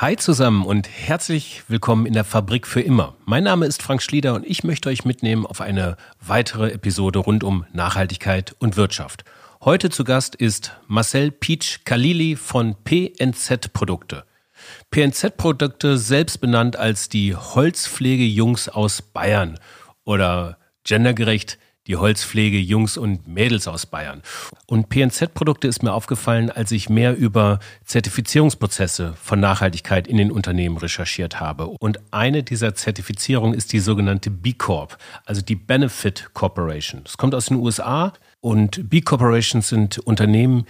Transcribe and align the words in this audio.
Hi 0.00 0.14
zusammen 0.14 0.64
und 0.64 0.88
herzlich 0.88 1.64
willkommen 1.66 2.06
in 2.06 2.12
der 2.12 2.22
Fabrik 2.22 2.68
für 2.68 2.80
immer. 2.80 3.16
Mein 3.24 3.42
Name 3.42 3.66
ist 3.66 3.82
Frank 3.82 4.00
Schlieder 4.00 4.34
und 4.34 4.46
ich 4.46 4.62
möchte 4.62 4.90
euch 4.90 5.04
mitnehmen 5.04 5.44
auf 5.44 5.60
eine 5.60 5.96
weitere 6.20 6.70
Episode 6.70 7.18
rund 7.18 7.42
um 7.42 7.66
Nachhaltigkeit 7.72 8.54
und 8.60 8.76
Wirtschaft. 8.76 9.24
Heute 9.60 9.90
zu 9.90 10.04
Gast 10.04 10.36
ist 10.36 10.72
Marcel 10.86 11.32
Peach 11.32 11.80
Kalili 11.84 12.36
von 12.36 12.76
PNZ 12.84 13.72
Produkte. 13.72 14.22
PNZ 14.92 15.36
Produkte 15.36 15.98
selbst 15.98 16.40
benannt 16.40 16.76
als 16.76 17.08
die 17.08 17.34
Holzpflege-Jungs 17.34 18.68
aus 18.68 19.02
Bayern 19.02 19.58
oder 20.04 20.58
gendergerecht 20.84 21.58
die 21.88 21.96
Holzpflege 21.96 22.58
Jungs 22.58 22.96
und 22.96 23.26
Mädels 23.26 23.66
aus 23.66 23.86
Bayern. 23.86 24.22
Und 24.66 24.90
PNZ-Produkte 24.90 25.66
ist 25.66 25.82
mir 25.82 25.92
aufgefallen, 25.92 26.50
als 26.50 26.70
ich 26.70 26.88
mehr 26.88 27.16
über 27.16 27.58
Zertifizierungsprozesse 27.84 29.14
von 29.20 29.40
Nachhaltigkeit 29.40 30.06
in 30.06 30.18
den 30.18 30.30
Unternehmen 30.30 30.76
recherchiert 30.76 31.40
habe. 31.40 31.66
Und 31.66 31.98
eine 32.12 32.42
dieser 32.42 32.74
Zertifizierungen 32.74 33.54
ist 33.54 33.72
die 33.72 33.80
sogenannte 33.80 34.30
B 34.30 34.52
Corp, 34.52 34.98
also 35.24 35.40
die 35.40 35.56
Benefit 35.56 36.30
Corporation. 36.34 37.00
Das 37.04 37.16
kommt 37.16 37.34
aus 37.34 37.46
den 37.46 37.56
USA 37.56 38.12
und 38.40 38.88
B 38.88 39.00
Corporations 39.00 39.66
sind 39.66 39.98
Unternehmen, 39.98 40.66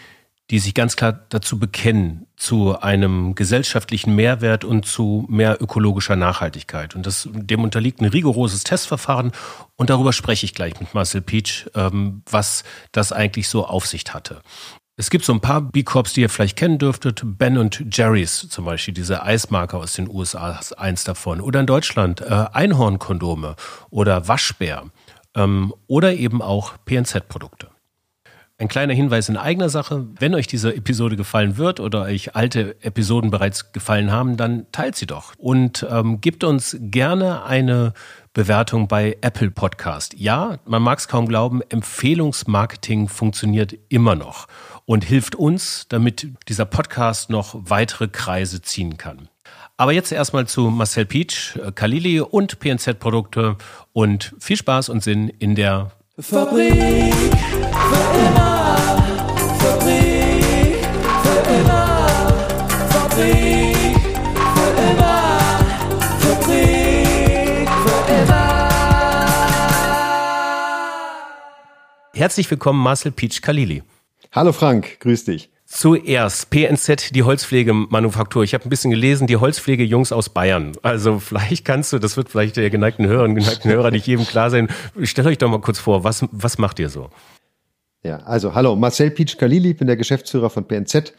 die 0.51 0.59
sich 0.59 0.73
ganz 0.75 0.97
klar 0.97 1.27
dazu 1.29 1.59
bekennen, 1.59 2.27
zu 2.37 2.81
einem 2.81 3.35
gesellschaftlichen 3.35 4.15
Mehrwert 4.15 4.65
und 4.65 4.87
zu 4.87 5.27
mehr 5.29 5.61
ökologischer 5.61 6.17
Nachhaltigkeit. 6.17 6.95
Und 6.95 7.07
das, 7.07 7.29
dem 7.33 7.63
unterliegt 7.63 8.01
ein 8.01 8.07
rigoroses 8.07 8.65
Testverfahren. 8.65 9.33
Und 9.77 9.91
darüber 9.91 10.13
spreche 10.13 10.47
ich 10.47 10.55
gleich 10.55 10.81
mit 10.81 10.95
Marcel 10.95 11.21
Peach, 11.21 11.67
ähm, 11.75 12.23
was 12.31 12.65
das 12.93 13.13
eigentlich 13.13 13.49
so 13.49 13.67
auf 13.67 13.87
sich 13.87 14.05
hatte. 14.11 14.41
Es 14.97 15.11
gibt 15.11 15.25
so 15.25 15.33
ein 15.33 15.41
paar 15.41 15.61
B-Corps, 15.61 16.13
die 16.13 16.23
ihr 16.23 16.31
vielleicht 16.31 16.57
kennen 16.57 16.79
dürftet. 16.79 17.23
Ben 17.25 17.59
und 17.59 17.85
Jerry's 17.93 18.49
zum 18.49 18.65
Beispiel, 18.65 18.95
diese 18.95 19.23
Eismarke 19.23 19.77
aus 19.77 19.93
den 19.93 20.09
USA, 20.09 20.59
ist 20.59 20.77
eins 20.77 21.05
davon. 21.05 21.41
Oder 21.41 21.61
in 21.61 21.67
Deutschland 21.67 22.21
äh, 22.21 22.47
Einhornkondome 22.53 23.55
oder 23.91 24.27
Waschbär 24.27 24.85
ähm, 25.37 25.73
oder 25.87 26.15
eben 26.15 26.43
auch 26.43 26.75
PNZ-Produkte. 26.85 27.69
Ein 28.61 28.67
kleiner 28.67 28.93
Hinweis 28.93 29.29
in 29.29 29.37
eigener 29.37 29.69
Sache. 29.69 30.09
Wenn 30.19 30.35
euch 30.35 30.49
diese 30.49 30.75
Episode 30.75 31.15
gefallen 31.15 31.59
wird 31.59 31.79
oder 31.79 32.03
euch 32.03 32.35
alte 32.35 32.75
Episoden 32.83 33.31
bereits 33.31 33.71
gefallen 33.71 34.11
haben, 34.11 34.37
dann 34.37 34.67
teilt 34.73 34.97
sie 34.97 35.07
doch 35.07 35.33
und 35.39 35.87
ähm, 35.89 36.21
gebt 36.21 36.43
uns 36.43 36.77
gerne 36.81 37.45
eine 37.45 37.93
Bewertung 38.33 38.89
bei 38.89 39.17
Apple 39.21 39.53
Podcast. 39.53 40.15
Ja, 40.19 40.59
man 40.65 40.83
mag 40.83 40.99
es 40.99 41.07
kaum 41.07 41.29
glauben, 41.29 41.63
Empfehlungsmarketing 41.69 43.07
funktioniert 43.07 43.77
immer 43.91 44.17
noch 44.17 44.49
und 44.87 45.05
hilft 45.05 45.37
uns, 45.37 45.87
damit 45.89 46.27
dieser 46.49 46.65
Podcast 46.65 47.31
noch 47.31 47.55
weitere 47.71 48.09
Kreise 48.09 48.61
ziehen 48.61 48.97
kann. 48.97 49.29
Aber 49.77 49.93
jetzt 49.93 50.11
erstmal 50.11 50.49
zu 50.49 50.63
Marcel 50.63 51.07
Peach, 51.07 51.57
Kalili 51.77 52.21
und 52.21 52.59
PNZ 52.59 52.99
Produkte 52.99 53.57
und 53.93 54.35
viel 54.41 54.57
Spaß 54.57 54.89
und 54.89 55.05
Sinn 55.05 55.29
in 55.29 55.55
der 55.55 55.93
Fabrik 56.19 57.15
Herzlich 72.19 72.51
willkommen, 72.51 72.83
Marcel 72.83 73.13
Peach 73.13 73.43
Kalili. 73.43 73.85
Hallo 74.33 74.53
Frank, 74.53 74.99
grüß 74.99 75.25
dich. 75.25 75.51
Zuerst 75.67 76.51
PNZ, 76.51 77.15
die 77.15 77.23
Holzpflegemanufaktur. 77.23 78.43
Ich 78.43 78.55
habe 78.55 78.65
ein 78.65 78.71
bisschen 78.71 78.91
gelesen, 78.91 79.29
die 79.29 79.37
Holzpflegejungs 79.37 80.11
aus 80.11 80.29
Bayern. 80.29 80.73
Also 80.83 81.21
vielleicht 81.21 81.65
kannst 81.65 81.93
du, 81.93 82.01
das 82.01 82.17
wird 82.17 82.29
vielleicht 82.29 82.57
der 82.57 82.71
geneigten 82.71 83.07
Hörerinnen 83.07 83.37
und 83.37 83.45
geneigten 83.45 83.71
Hörer 83.71 83.93
nicht 83.93 84.07
jedem 84.09 84.27
klar 84.27 84.51
sein. 84.51 84.69
Stellt 85.03 85.29
euch 85.29 85.39
doch 85.39 85.49
mal 85.49 85.61
kurz 85.61 85.79
vor, 85.79 86.03
was, 86.03 86.25
was 86.33 86.59
macht 86.59 86.81
ihr 86.81 86.89
so? 86.89 87.09
Ja, 88.05 88.19
also 88.19 88.55
hallo, 88.55 88.77
Marcel 88.77 89.11
Pietsch 89.11 89.37
Kalili, 89.39 89.75
bin 89.75 89.89
der 89.89 89.97
Geschäftsführer 89.97 90.51
von 90.51 90.65
PNZ. 90.65 91.13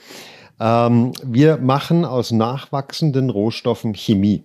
Ähm, 0.60 1.12
wir 1.24 1.58
machen 1.58 2.06
aus 2.06 2.32
nachwachsenden 2.32 3.30
Rohstoffen 3.30 3.94
Chemie. 3.94 4.44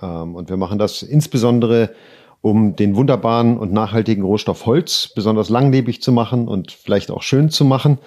Ähm, 0.00 0.34
und 0.36 0.48
wir 0.48 0.56
machen 0.56 0.78
das 0.78 1.02
insbesondere 1.02 1.90
um 2.40 2.74
den 2.74 2.96
wunderbaren 2.96 3.56
und 3.56 3.72
nachhaltigen 3.72 4.24
Rohstoff 4.24 4.66
Holz 4.66 5.12
besonders 5.14 5.48
langlebig 5.48 6.02
zu 6.02 6.10
machen 6.12 6.48
und 6.48 6.72
vielleicht 6.72 7.10
auch 7.10 7.22
schön 7.22 7.50
zu 7.50 7.64
machen. 7.64 7.98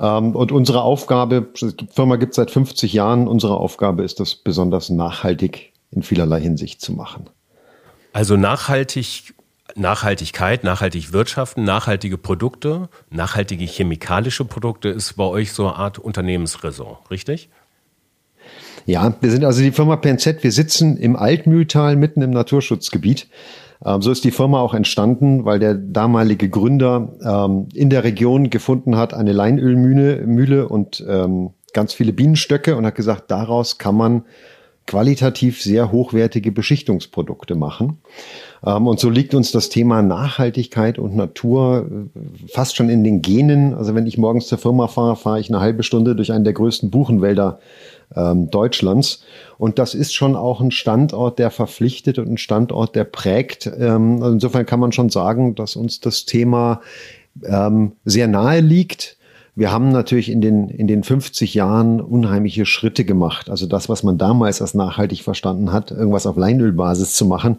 Ähm, 0.00 0.34
und 0.34 0.52
unsere 0.52 0.82
Aufgabe, 0.82 1.48
die 1.60 1.86
Firma 1.90 2.16
gibt 2.16 2.30
es 2.30 2.36
seit 2.36 2.50
50 2.50 2.92
Jahren, 2.92 3.28
unsere 3.28 3.56
Aufgabe 3.56 4.04
ist 4.04 4.20
das 4.20 4.36
besonders 4.36 4.88
nachhaltig 4.88 5.72
in 5.90 6.02
vielerlei 6.02 6.40
Hinsicht 6.40 6.80
zu 6.80 6.92
machen. 6.92 7.28
Also 8.12 8.36
nachhaltig, 8.36 9.34
Nachhaltigkeit, 9.74 10.64
nachhaltig 10.64 11.12
wirtschaften, 11.12 11.64
nachhaltige 11.64 12.18
Produkte, 12.18 12.88
nachhaltige 13.10 13.64
chemikalische 13.64 14.44
Produkte 14.44 14.88
ist 14.88 15.14
bei 15.14 15.24
euch 15.24 15.52
so 15.52 15.66
eine 15.66 15.76
Art 15.76 15.98
Unternehmensräson, 15.98 16.96
richtig? 17.10 17.48
Ja, 18.86 19.14
wir 19.20 19.30
sind 19.30 19.44
also 19.44 19.62
die 19.62 19.70
Firma 19.70 19.96
PNZ, 19.96 20.42
wir 20.42 20.52
sitzen 20.52 20.96
im 20.96 21.16
Altmühltal 21.16 21.96
mitten 21.96 22.22
im 22.22 22.30
Naturschutzgebiet. 22.30 23.28
Ähm, 23.84 24.02
so 24.02 24.10
ist 24.10 24.24
die 24.24 24.30
Firma 24.30 24.60
auch 24.60 24.74
entstanden, 24.74 25.44
weil 25.44 25.58
der 25.58 25.74
damalige 25.74 26.48
Gründer 26.48 27.12
ähm, 27.24 27.68
in 27.74 27.90
der 27.90 28.04
Region 28.04 28.50
gefunden 28.50 28.96
hat 28.96 29.14
eine 29.14 29.32
Leinölmühle 29.32 30.26
Mühle 30.26 30.68
und 30.68 31.04
ähm, 31.08 31.50
ganz 31.72 31.94
viele 31.94 32.12
Bienenstöcke 32.12 32.76
und 32.76 32.86
hat 32.86 32.94
gesagt, 32.94 33.30
daraus 33.30 33.78
kann 33.78 33.96
man 33.96 34.24
qualitativ 34.86 35.62
sehr 35.62 35.92
hochwertige 35.92 36.52
Beschichtungsprodukte 36.52 37.54
machen. 37.54 37.98
Ähm, 38.64 38.86
und 38.86 39.00
so 39.00 39.10
liegt 39.10 39.34
uns 39.34 39.52
das 39.52 39.68
Thema 39.68 40.02
Nachhaltigkeit 40.02 40.98
und 40.98 41.16
Natur 41.16 41.88
äh, 42.14 42.48
fast 42.48 42.76
schon 42.76 42.88
in 42.88 43.04
den 43.04 43.22
Genen. 43.22 43.74
Also 43.74 43.94
wenn 43.94 44.06
ich 44.06 44.18
morgens 44.18 44.46
zur 44.46 44.58
Firma 44.58 44.88
fahre, 44.88 45.16
fahre 45.16 45.40
ich 45.40 45.48
eine 45.48 45.60
halbe 45.60 45.82
Stunde 45.82 46.16
durch 46.16 46.32
einen 46.32 46.44
der 46.44 46.52
größten 46.52 46.90
Buchenwälder 46.90 47.60
ähm, 48.14 48.50
Deutschlands. 48.50 49.24
Und 49.58 49.78
das 49.78 49.94
ist 49.94 50.14
schon 50.14 50.36
auch 50.36 50.60
ein 50.60 50.70
Standort, 50.70 51.38
der 51.38 51.50
verpflichtet 51.50 52.18
und 52.18 52.28
ein 52.28 52.38
Standort, 52.38 52.96
der 52.96 53.04
prägt. 53.04 53.66
Ähm, 53.66 54.22
also 54.22 54.34
insofern 54.34 54.66
kann 54.66 54.80
man 54.80 54.92
schon 54.92 55.10
sagen, 55.10 55.54
dass 55.54 55.76
uns 55.76 56.00
das 56.00 56.24
Thema 56.24 56.80
sehr 58.04 58.28
nahe 58.28 58.60
liegt. 58.60 59.16
Wir 59.54 59.70
haben 59.70 59.90
natürlich 59.90 60.30
in 60.30 60.40
den, 60.40 60.70
in 60.70 60.86
den 60.86 61.04
50 61.04 61.52
Jahren 61.52 62.00
unheimliche 62.00 62.64
Schritte 62.64 63.04
gemacht. 63.04 63.50
Also 63.50 63.66
das, 63.66 63.90
was 63.90 64.02
man 64.02 64.16
damals 64.16 64.62
als 64.62 64.72
nachhaltig 64.72 65.22
verstanden 65.22 65.72
hat, 65.72 65.90
irgendwas 65.90 66.26
auf 66.26 66.38
Leinölbasis 66.38 67.14
zu 67.14 67.26
machen, 67.26 67.58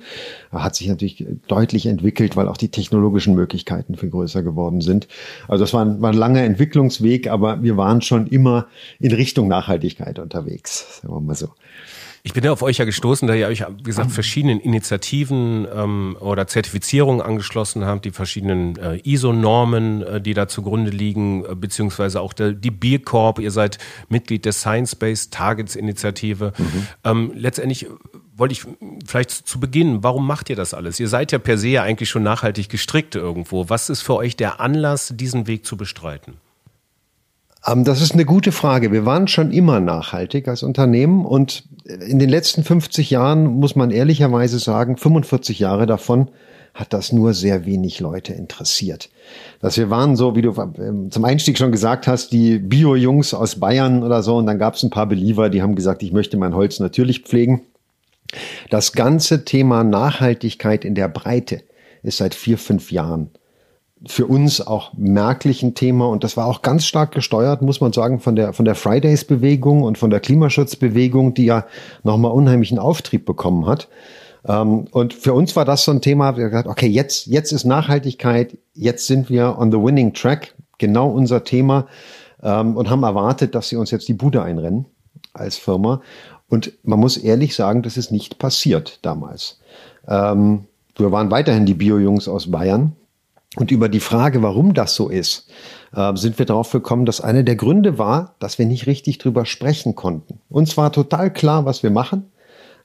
hat 0.52 0.76
sich 0.76 0.88
natürlich 0.88 1.24
deutlich 1.48 1.86
entwickelt, 1.86 2.36
weil 2.36 2.48
auch 2.48 2.58
die 2.58 2.70
technologischen 2.70 3.36
Möglichkeiten 3.36 3.96
viel 3.96 4.10
größer 4.10 4.42
geworden 4.42 4.82
sind. 4.82 5.08
Also 5.48 5.64
das 5.64 5.74
war 5.76 5.86
ein, 5.86 6.02
war 6.02 6.10
ein 6.10 6.18
langer 6.18 6.42
Entwicklungsweg, 6.42 7.28
aber 7.28 7.62
wir 7.62 7.78
waren 7.78 8.02
schon 8.02 8.26
immer 8.26 8.66
in 9.00 9.14
Richtung 9.14 9.48
Nachhaltigkeit 9.48 10.18
unterwegs, 10.18 11.02
sagen 11.02 11.14
wir 11.14 11.22
mal 11.22 11.36
so. 11.36 11.50
Ich 12.26 12.32
bin 12.32 12.46
ja 12.46 12.54
auf 12.54 12.62
euch 12.62 12.78
ja 12.78 12.86
gestoßen, 12.86 13.28
da 13.28 13.34
ihr 13.34 13.48
euch, 13.48 13.66
wie 13.80 13.84
gesagt, 13.84 14.12
verschiedenen 14.12 14.62
Initiativen 14.62 15.68
ähm, 15.76 16.16
oder 16.22 16.48
Zertifizierungen 16.48 17.22
angeschlossen 17.22 17.84
habt, 17.86 18.06
die 18.06 18.12
verschiedenen 18.12 18.78
äh, 18.78 19.02
ISO-Normen, 19.04 20.04
äh, 20.04 20.22
die 20.22 20.34
da 20.34 20.48
zugrunde 20.48 20.90
liegen, 20.90 21.44
äh, 21.44 21.54
beziehungsweise 21.54 22.22
auch 22.22 22.32
der, 22.32 22.54
die 22.54 22.72
Beer 22.72 23.00
Corp. 23.00 23.40
Ihr 23.40 23.52
seid 23.52 23.78
Mitglied 24.08 24.46
der 24.46 24.54
Science-Based 24.54 25.34
Targets 25.34 25.76
Initiative. 25.76 26.54
Mhm. 26.58 26.88
Ähm, 27.04 27.32
letztendlich 27.36 27.88
wollte 28.38 28.54
ich 28.54 28.66
vielleicht 29.06 29.32
zu 29.32 29.60
Beginn, 29.60 30.02
warum 30.02 30.26
macht 30.26 30.50
ihr 30.50 30.56
das 30.56 30.74
alles? 30.74 31.02
Ihr 31.02 31.10
seid 31.10 31.34
ja 31.34 31.40
per 31.40 31.58
se 31.58 31.68
ja 31.68 31.84
eigentlich 31.84 32.10
schon 32.10 32.24
nachhaltig 32.24 32.70
gestrickt 32.70 33.16
irgendwo. 33.16 33.68
Was 33.68 33.90
ist 33.90 34.02
für 34.02 34.16
euch 34.16 34.38
der 34.38 34.62
Anlass, 34.62 35.12
diesen 35.14 35.46
Weg 35.48 35.66
zu 35.66 35.76
bestreiten? 35.76 36.36
Ähm, 37.66 37.84
das 37.84 38.02
ist 38.02 38.14
eine 38.14 38.26
gute 38.26 38.52
Frage. 38.52 38.92
Wir 38.92 39.06
waren 39.06 39.28
schon 39.28 39.52
immer 39.52 39.80
nachhaltig 39.80 40.48
als 40.48 40.64
Unternehmen 40.64 41.26
und 41.26 41.64
in 41.86 42.20
den 42.20 42.30
letzten 42.30 42.64
50 42.64 43.10
Jahren 43.10 43.46
muss 43.46 43.76
man 43.76 43.92
ehrlicherweise 43.92 44.60
sagen, 44.60 44.98
45 44.98 45.60
Jahre 45.60 45.86
davon 45.86 46.30
hat 46.74 46.92
das 46.92 47.12
nur 47.12 47.34
sehr 47.34 47.66
wenig 47.66 48.00
Leute 48.00 48.34
interessiert. 48.34 49.10
Dass 49.60 49.78
wir 49.78 49.90
waren 49.92 50.16
so, 50.16 50.36
wie 50.36 50.42
du 50.42 50.54
ähm, 50.80 51.12
zum 51.12 51.24
Einstieg 51.24 51.58
schon 51.58 51.72
gesagt 51.72 52.08
hast, 52.08 52.32
die 52.32 52.58
Bio-Jungs 52.58 53.34
aus 53.34 53.60
Bayern 53.60 54.02
oder 54.02 54.24
so 54.24 54.38
und 54.38 54.48
dann 54.48 54.58
gab 54.58 54.74
es 54.76 54.84
ein 54.84 54.90
paar 54.90 55.06
Believer, 55.06 55.50
die 55.50 55.62
haben 55.62 55.76
gesagt, 55.76 56.02
ich 56.02 56.12
möchte 56.12 56.38
mein 56.38 56.56
Holz 56.56 56.80
natürlich 56.80 57.22
pflegen. 57.22 57.62
Das 58.72 58.94
ganze 58.94 59.46
Thema 59.46 59.84
Nachhaltigkeit 59.84 60.84
in 60.84 60.96
der 60.96 61.08
Breite 61.08 61.62
ist 62.02 62.18
seit 62.18 62.34
vier, 62.34 62.58
fünf 62.58 62.92
Jahren 62.92 63.30
für 64.06 64.26
uns 64.26 64.66
auch 64.66 64.92
merklich 64.94 65.64
ein 65.64 65.76
Thema 65.76 66.08
und 66.08 66.24
das 66.24 66.36
war 66.36 66.48
auch 66.48 66.62
ganz 66.62 66.86
stark 66.86 67.14
gesteuert, 67.14 67.62
muss 67.62 67.80
man 67.80 67.94
sagen, 67.94 68.20
von 68.20 68.36
der, 68.36 68.54
von 68.54 68.66
der 68.66 68.76
Fridays-Bewegung 68.76 69.84
und 69.84 69.98
von 69.98 70.10
der 70.10 70.20
Klimaschutzbewegung, 70.20 71.34
die 71.34 71.46
ja 71.46 71.66
nochmal 72.04 72.32
unheimlichen 72.32 72.80
Auftrieb 72.80 73.26
bekommen 73.26 73.66
hat. 73.66 73.88
Ähm, 74.46 74.86
und 74.92 75.14
für 75.14 75.34
uns 75.34 75.56
war 75.56 75.64
das 75.64 75.86
so 75.86 75.92
ein 75.92 76.02
Thema, 76.02 76.36
wir 76.36 76.50
gesagt, 76.50 76.68
okay, 76.68 76.88
jetzt, 76.88 77.28
jetzt 77.28 77.52
ist 77.54 77.64
Nachhaltigkeit, 77.64 78.58
jetzt 78.74 79.08
sind 79.08 79.30
wir 79.30 79.58
on 79.58 79.72
the 79.72 79.78
winning 79.78 80.14
track, 80.14 80.54
genau 80.80 81.10
unser 81.10 81.46
Thema 81.46 81.88
ähm, 82.42 82.76
und 82.76 82.90
haben 82.90 83.04
erwartet, 83.04 83.56
dass 83.56 83.70
sie 83.70 83.78
uns 83.78 83.92
jetzt 83.92 84.08
die 84.10 84.14
Bude 84.14 84.42
einrennen. 84.42 84.86
als 85.34 85.58
Firma. 85.58 86.02
Und 86.50 86.74
man 86.84 87.00
muss 87.00 87.18
ehrlich 87.18 87.56
sagen, 87.56 87.82
das 87.82 87.98
ist 87.98 88.12
nicht 88.12 88.38
passiert 88.38 89.00
damals. 89.02 89.60
Ähm, 90.08 90.66
wir 90.96 91.12
waren 91.12 91.32
weiterhin 91.32 91.66
die 91.66 91.74
Bio-Jungs 91.74 92.28
aus 92.28 92.52
Bayern. 92.52 92.96
Und 93.56 93.72
über 93.72 93.88
die 93.88 94.00
Frage, 94.00 94.42
warum 94.42 94.74
das 94.74 94.96
so 94.96 95.10
ist, 95.10 95.48
äh, 95.96 96.16
sind 96.16 96.40
wir 96.40 96.46
darauf 96.46 96.72
gekommen, 96.72 97.06
dass 97.06 97.22
einer 97.22 97.44
der 97.44 97.56
Gründe 97.56 97.98
war, 97.98 98.36
dass 98.40 98.58
wir 98.58 98.66
nicht 98.66 98.88
richtig 98.88 99.20
drüber 99.20 99.46
sprechen 99.46 99.96
konnten. 99.96 100.40
Uns 100.50 100.76
war 100.76 100.92
total 100.92 101.32
klar, 101.32 101.66
was 101.66 101.84
wir 101.84 101.92
machen. 101.92 102.32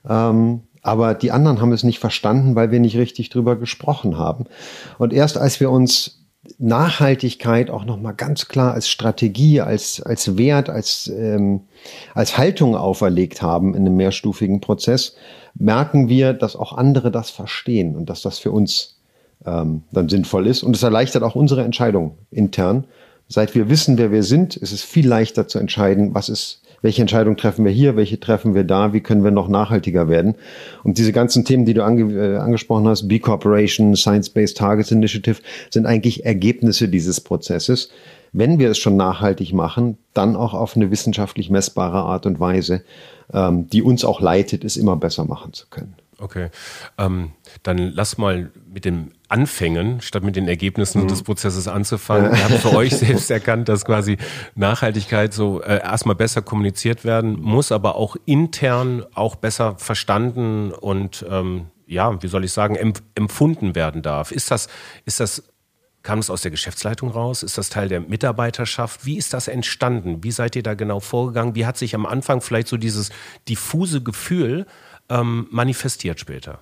Ähm, 0.07 0.61
aber 0.81 1.13
die 1.13 1.31
anderen 1.31 1.59
haben 1.59 1.73
es 1.73 1.83
nicht 1.83 1.99
verstanden, 1.99 2.55
weil 2.55 2.71
wir 2.71 2.79
nicht 2.79 2.97
richtig 2.97 3.29
drüber 3.29 3.55
gesprochen 3.55 4.17
haben. 4.17 4.45
Und 4.97 5.11
erst 5.11 5.37
als 5.37 5.59
wir 5.59 5.71
uns 5.71 6.19
Nachhaltigkeit 6.57 7.69
auch 7.69 7.83
nochmal 7.83 8.13
ganz 8.13 8.47
klar 8.47 8.73
als 8.73 8.87
Strategie, 8.87 9.61
als, 9.61 10.01
als 10.01 10.37
Wert, 10.37 10.69
als, 10.69 11.07
ähm, 11.07 11.61
als 12.13 12.37
Haltung 12.37 12.75
auferlegt 12.75 13.41
haben 13.41 13.75
in 13.75 13.81
einem 13.81 13.97
mehrstufigen 13.97 14.61
Prozess, 14.61 15.15
merken 15.55 16.07
wir, 16.07 16.33
dass 16.33 16.55
auch 16.55 16.73
andere 16.73 17.11
das 17.11 17.29
verstehen 17.29 17.95
und 17.95 18.09
dass 18.09 18.21
das 18.21 18.39
für 18.39 18.51
uns 18.51 18.98
ähm, 19.45 19.83
dann 19.91 20.09
sinnvoll 20.09 20.47
ist. 20.47 20.63
Und 20.63 20.75
es 20.75 20.83
erleichtert 20.83 21.23
auch 21.23 21.35
unsere 21.35 21.63
Entscheidung 21.63 22.17
intern. 22.31 22.85
Seit 23.27 23.53
wir 23.55 23.69
wissen, 23.69 23.97
wer 23.97 24.11
wir 24.11 24.23
sind, 24.23 24.55
ist 24.55 24.71
es 24.71 24.81
viel 24.81 25.07
leichter 25.07 25.47
zu 25.47 25.59
entscheiden, 25.59 26.13
was 26.15 26.29
ist 26.29 26.61
welche 26.81 27.01
Entscheidung 27.01 27.37
treffen 27.37 27.65
wir 27.65 27.71
hier, 27.71 27.95
welche 27.95 28.19
treffen 28.19 28.55
wir 28.55 28.63
da, 28.63 28.93
wie 28.93 29.01
können 29.01 29.23
wir 29.23 29.31
noch 29.31 29.47
nachhaltiger 29.47 30.07
werden. 30.07 30.35
Und 30.83 30.97
diese 30.97 31.11
ganzen 31.11 31.45
Themen, 31.45 31.65
die 31.65 31.73
du 31.73 31.83
ange 31.83 32.13
äh, 32.13 32.37
angesprochen 32.37 32.87
hast, 32.87 33.07
B 33.07 33.19
Corporation, 33.19 33.95
Science-Based 33.95 34.57
Targets 34.57 34.91
Initiative, 34.91 35.41
sind 35.69 35.85
eigentlich 35.85 36.25
Ergebnisse 36.25 36.87
dieses 36.87 37.21
Prozesses. 37.21 37.89
Wenn 38.31 38.59
wir 38.59 38.69
es 38.69 38.77
schon 38.77 38.95
nachhaltig 38.95 39.53
machen, 39.53 39.97
dann 40.13 40.35
auch 40.35 40.53
auf 40.53 40.75
eine 40.75 40.91
wissenschaftlich 40.91 41.49
messbare 41.49 41.97
Art 41.97 42.25
und 42.25 42.39
Weise, 42.39 42.83
ähm, 43.33 43.67
die 43.69 43.81
uns 43.81 44.05
auch 44.05 44.21
leitet, 44.21 44.63
es 44.63 44.77
immer 44.77 44.95
besser 44.95 45.25
machen 45.25 45.53
zu 45.53 45.65
können. 45.69 45.95
Okay, 46.19 46.49
ähm, 46.97 47.31
dann 47.63 47.77
lass 47.77 48.17
mal 48.17 48.51
mit 48.67 48.83
den 48.85 49.13
Anfängen 49.29 50.01
statt 50.01 50.23
mit 50.23 50.35
den 50.35 50.47
Ergebnissen 50.47 51.03
mhm. 51.03 51.07
des 51.07 51.23
Prozesses 51.23 51.67
anzufangen. 51.67 52.31
Ihr 52.31 52.43
habt 52.43 52.61
für 52.61 52.75
euch 52.75 52.95
selbst 52.97 53.31
erkannt, 53.31 53.69
dass 53.69 53.85
quasi 53.85 54.17
Nachhaltigkeit 54.55 55.33
so 55.33 55.61
äh, 55.61 55.81
erstmal 55.81 56.15
besser 56.15 56.41
kommuniziert 56.41 57.05
werden 57.05 57.39
muss, 57.39 57.71
aber 57.71 57.95
auch 57.95 58.17
intern 58.25 59.05
auch 59.13 59.35
besser 59.35 59.77
verstanden 59.77 60.71
und 60.71 61.25
ähm, 61.29 61.67
ja, 61.85 62.21
wie 62.21 62.27
soll 62.27 62.43
ich 62.43 62.51
sagen, 62.51 62.75
empf 62.75 63.01
empfunden 63.15 63.73
werden 63.73 64.01
darf. 64.01 64.31
Ist 64.31 64.51
das, 64.51 64.67
ist 65.05 65.19
das 65.19 65.43
Kam 66.01 66.19
es 66.19 66.29
aus 66.29 66.41
der 66.41 66.51
Geschäftsleitung 66.51 67.11
raus? 67.11 67.43
Ist 67.43 67.57
das 67.57 67.69
Teil 67.69 67.89
der 67.89 67.99
Mitarbeiterschaft? 67.99 69.05
Wie 69.05 69.17
ist 69.17 69.33
das 69.33 69.49
entstanden? 69.49 70.23
Wie 70.23 70.31
seid 70.31 70.55
ihr 70.55 70.63
da 70.63 70.73
genau 70.73 71.01
vorgegangen? 71.01 71.55
Wie 71.55 71.65
hat 71.65 71.77
sich 71.77 71.93
am 71.93 72.05
Anfang 72.05 72.39
vielleicht 72.39 72.69
so 72.69 72.77
dieses 72.77 73.09
diffuse 73.49 74.01
Gefühl 74.01 74.65
ähm, 75.09 75.47
manifestiert 75.51 76.19
später? 76.19 76.59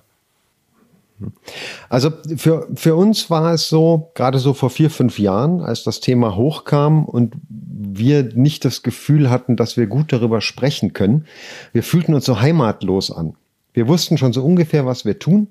Also 1.88 2.10
für, 2.36 2.68
für 2.74 2.94
uns 2.94 3.28
war 3.28 3.52
es 3.52 3.68
so, 3.68 4.10
gerade 4.14 4.38
so 4.38 4.54
vor 4.54 4.70
vier, 4.70 4.90
fünf 4.90 5.18
Jahren, 5.18 5.60
als 5.60 5.82
das 5.82 6.00
Thema 6.00 6.36
hochkam 6.36 7.04
und 7.04 7.34
wir 7.48 8.22
nicht 8.34 8.64
das 8.64 8.82
Gefühl 8.82 9.30
hatten, 9.30 9.56
dass 9.56 9.76
wir 9.76 9.86
gut 9.86 10.12
darüber 10.12 10.40
sprechen 10.40 10.92
können. 10.92 11.26
Wir 11.72 11.82
fühlten 11.82 12.14
uns 12.14 12.24
so 12.24 12.40
heimatlos 12.40 13.10
an. 13.10 13.34
Wir 13.72 13.88
wussten 13.88 14.18
schon 14.18 14.32
so 14.32 14.44
ungefähr, 14.44 14.86
was 14.86 15.04
wir 15.04 15.18
tun, 15.18 15.48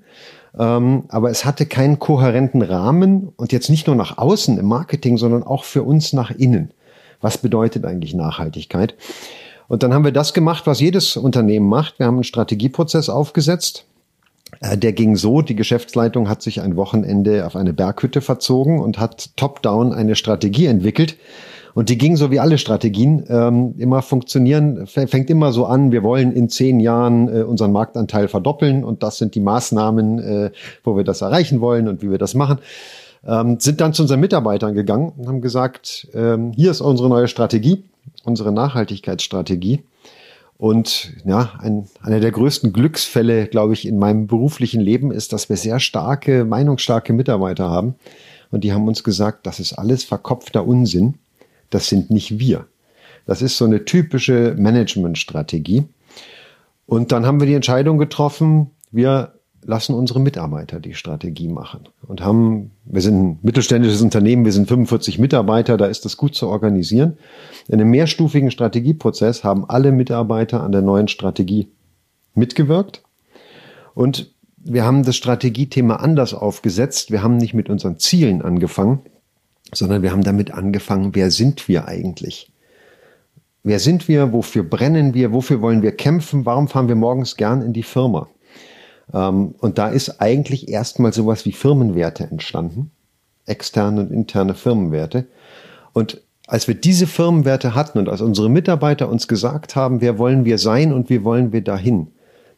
ähm, 0.58 1.04
aber 1.10 1.30
es 1.30 1.46
hatte 1.46 1.66
keinen 1.66 2.00
kohärenten 2.00 2.62
Rahmen 2.62 3.30
und 3.36 3.52
jetzt 3.52 3.70
nicht 3.70 3.88
nur 3.88 3.96
nach 3.96 4.18
außen 4.18 4.58
im 4.58 4.66
Marketing, 4.66 5.18
sondern 5.18 5.44
auch 5.44 5.64
für 5.64 5.84
uns 5.84 6.14
nach 6.14 6.32
innen. 6.32 6.72
Was 7.20 7.38
bedeutet 7.38 7.86
eigentlich 7.86 8.14
Nachhaltigkeit? 8.14 8.96
Und 9.68 9.84
dann 9.84 9.94
haben 9.94 10.06
wir 10.06 10.12
das 10.12 10.34
gemacht, 10.34 10.66
was 10.66 10.80
jedes 10.80 11.18
Unternehmen 11.18 11.68
macht. 11.68 12.00
Wir 12.00 12.06
haben 12.06 12.16
einen 12.16 12.24
Strategieprozess 12.24 13.10
aufgesetzt. 13.10 13.86
Äh, 14.62 14.78
der 14.78 14.94
ging 14.94 15.16
so, 15.16 15.42
die 15.42 15.56
Geschäftsleitung 15.56 16.30
hat 16.30 16.42
sich 16.42 16.62
ein 16.62 16.76
Wochenende 16.76 17.46
auf 17.46 17.56
eine 17.56 17.74
Berghütte 17.74 18.22
verzogen 18.22 18.80
und 18.80 18.98
hat 18.98 19.32
top-down 19.36 19.94
eine 19.94 20.16
Strategie 20.16 20.68
entwickelt. 20.68 21.18
Und 21.74 21.90
die 21.90 21.98
ging 22.00 22.16
so 22.16 22.32
wie 22.32 22.40
alle 22.40 22.58
Strategien 22.58 23.24
ähm, 23.30 23.76
immer 23.78 24.02
funktionieren, 24.02 24.88
fängt 24.88 25.30
immer 25.30 25.52
so 25.52 25.68
an, 25.68 25.92
wir 25.92 26.02
wollen 26.02 26.32
in 26.32 26.50
zehn 26.50 26.80
Jahren 26.80 27.28
äh, 27.28 27.44
unseren 27.44 27.72
Marktanteil 27.72 28.30
verdoppeln 28.30 28.84
und 28.84 29.04
das 29.04 29.18
sind 29.18 29.36
die 29.36 29.42
Maßnahmen, 29.42 30.18
äh, 30.18 30.52
wo 30.84 30.98
wir 30.98 31.04
das 31.04 31.22
erreichen 31.22 31.62
wollen 31.62 31.88
und 31.88 32.02
wie 32.02 32.10
wir 32.10 32.18
das 32.18 32.34
machen. 32.34 32.58
Ähm, 33.28 33.60
sind 33.60 33.80
dann 33.80 33.94
zu 33.94 34.02
unseren 34.02 34.22
Mitarbeitern 34.22 34.74
gegangen 34.74 35.12
und 35.18 35.28
haben 35.28 35.42
gesagt, 35.42 36.08
ähm, 36.16 36.52
hier 36.56 36.72
ist 36.72 36.82
unsere 36.82 37.10
neue 37.10 37.28
Strategie 37.28 37.84
unsere 38.24 38.52
Nachhaltigkeitsstrategie. 38.52 39.84
Und 40.58 41.14
ja, 41.24 41.54
ein, 41.60 41.88
einer 42.02 42.20
der 42.20 42.32
größten 42.32 42.74
Glücksfälle, 42.74 43.48
glaube 43.48 43.74
ich, 43.74 43.88
in 43.88 44.00
meinem 44.00 44.26
beruflichen 44.26 44.82
Leben 44.82 45.12
ist, 45.12 45.32
dass 45.34 45.50
wir 45.50 45.56
sehr 45.56 45.80
starke, 45.80 46.46
meinungsstarke 46.46 47.14
Mitarbeiter 47.14 47.70
haben. 47.70 47.96
Und 48.50 48.64
die 48.64 48.74
haben 48.74 48.88
uns 48.88 49.04
gesagt, 49.04 49.46
das 49.46 49.60
ist 49.60 49.74
alles 49.74 50.04
verkopfter 50.04 50.66
Unsinn. 50.66 51.16
Das 51.70 51.90
sind 51.90 52.10
nicht 52.10 52.40
wir. 52.40 52.66
Das 53.26 53.42
ist 53.42 53.58
so 53.58 53.66
eine 53.66 53.86
typische 53.86 54.56
Managementstrategie. 54.58 55.84
Und 56.88 57.12
dann 57.12 57.26
haben 57.26 57.40
wir 57.40 57.48
die 57.48 57.54
Entscheidung 57.54 57.98
getroffen, 57.98 58.72
wir 58.90 59.34
lassen 59.64 59.94
unsere 59.94 60.20
Mitarbeiter 60.20 60.80
die 60.80 60.94
Strategie 60.94 61.48
machen 61.48 61.90
und 62.08 62.22
haben, 62.22 62.72
wir 62.86 63.02
sind 63.02 63.22
ein 63.22 63.40
mittelständisches 63.42 64.02
Unternehmen, 64.02 64.46
wir 64.46 64.52
sind 64.52 64.68
45 64.68 65.20
Mitarbeiter, 65.20 65.78
da 65.78 65.88
ist 65.88 66.06
das 66.06 66.18
gut 66.18 66.36
zu 66.36 66.48
organisieren. 66.48 67.18
In 67.68 67.76
einem 67.76 67.90
mehrstufigen 67.90 68.52
Strategieprozess 68.52 69.44
haben 69.44 69.70
alle 69.70 69.92
Mitarbeiter 69.92 70.64
an 70.64 70.72
der 70.72 70.82
neuen 70.82 71.08
Strategie 71.08 71.68
mitgewirkt 72.34 73.04
und 73.94 74.32
wir 74.58 74.84
haben 74.84 75.04
das 75.04 75.16
Strategiethema 75.16 75.96
anders 75.96 76.34
aufgesetzt. 76.34 77.10
Wir 77.12 77.24
haben 77.24 77.38
nicht 77.38 77.54
mit 77.54 77.70
unseren 77.70 78.00
Zielen 78.00 78.42
angefangen, 78.42 79.00
sondern 79.74 80.02
wir 80.02 80.12
haben 80.12 80.24
damit 80.24 80.52
angefangen, 80.52 81.16
wer 81.16 81.32
sind 81.32 81.68
wir 81.68 81.88
eigentlich? 81.88 82.52
Wer 83.64 83.80
sind 83.80 84.08
wir? 84.08 84.34
Wofür 84.34 84.64
brennen 84.64 85.14
wir? 85.14 85.32
Wofür 85.32 85.62
wollen 85.62 85.82
wir 85.82 85.92
kämpfen? 85.92 86.46
Warum 86.46 86.68
fahren 86.68 86.88
wir 86.88 86.96
morgens 86.96 87.38
gern 87.38 87.62
in 87.62 87.74
die 87.74 87.84
Firma? 87.84 88.28
Ähm, 89.14 89.56
und 89.60 89.78
da 89.78 89.90
ist 89.90 90.22
eigentlich 90.22 90.70
erstmal 90.70 91.14
sowas 91.14 91.46
wie 91.46 91.52
Firmenwerte 91.52 92.26
entstanden, 92.26 92.92
externe 93.46 94.02
und 94.02 94.12
interne 94.12 94.54
Firmenwerte. 94.54 95.28
Und 95.94 96.22
als 96.48 96.68
wir 96.68 96.76
diese 96.76 97.08
Firmenwerte 97.08 97.76
hatten 97.76 98.00
und 98.00 98.10
als 98.10 98.22
unsere 98.22 98.50
Mitarbeiter 98.50 99.10
uns 99.10 99.28
gesagt 99.28 99.76
haben, 99.76 100.02
wer 100.02 100.18
wollen 100.18 100.46
wir 100.46 100.58
sein 100.58 100.94
und 100.94 101.10
wie 101.10 101.24
wollen 101.24 101.52
wir 101.52 101.62
dahin, 101.62 102.08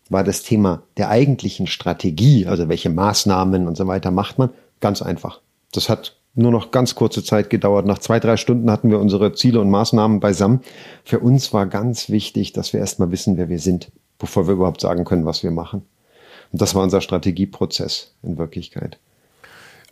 war 0.09 0.23
das 0.23 0.43
Thema 0.43 0.83
der 0.97 1.09
eigentlichen 1.09 1.67
Strategie, 1.67 2.47
also 2.47 2.69
welche 2.69 2.89
Maßnahmen 2.89 3.67
und 3.67 3.77
so 3.77 3.87
weiter 3.87 4.11
macht 4.11 4.37
man, 4.37 4.49
ganz 4.79 5.01
einfach. 5.01 5.41
Das 5.71 5.89
hat 5.89 6.15
nur 6.35 6.51
noch 6.51 6.71
ganz 6.71 6.95
kurze 6.95 7.23
Zeit 7.23 7.49
gedauert. 7.49 7.85
Nach 7.85 7.99
zwei, 7.99 8.19
drei 8.19 8.37
Stunden 8.37 8.71
hatten 8.71 8.89
wir 8.89 8.99
unsere 8.99 9.33
Ziele 9.33 9.59
und 9.59 9.69
Maßnahmen 9.69 10.19
beisammen. 10.19 10.61
Für 11.03 11.19
uns 11.19 11.53
war 11.53 11.65
ganz 11.65 12.09
wichtig, 12.09 12.53
dass 12.53 12.73
wir 12.73 12.79
erstmal 12.79 13.11
wissen, 13.11 13.37
wer 13.37 13.49
wir 13.49 13.59
sind, 13.59 13.91
bevor 14.17 14.47
wir 14.47 14.53
überhaupt 14.53 14.81
sagen 14.81 15.05
können, 15.05 15.25
was 15.25 15.43
wir 15.43 15.51
machen. 15.51 15.83
Und 16.51 16.61
das 16.61 16.75
war 16.75 16.83
unser 16.83 17.01
Strategieprozess 17.01 18.13
in 18.23 18.37
Wirklichkeit. 18.37 18.97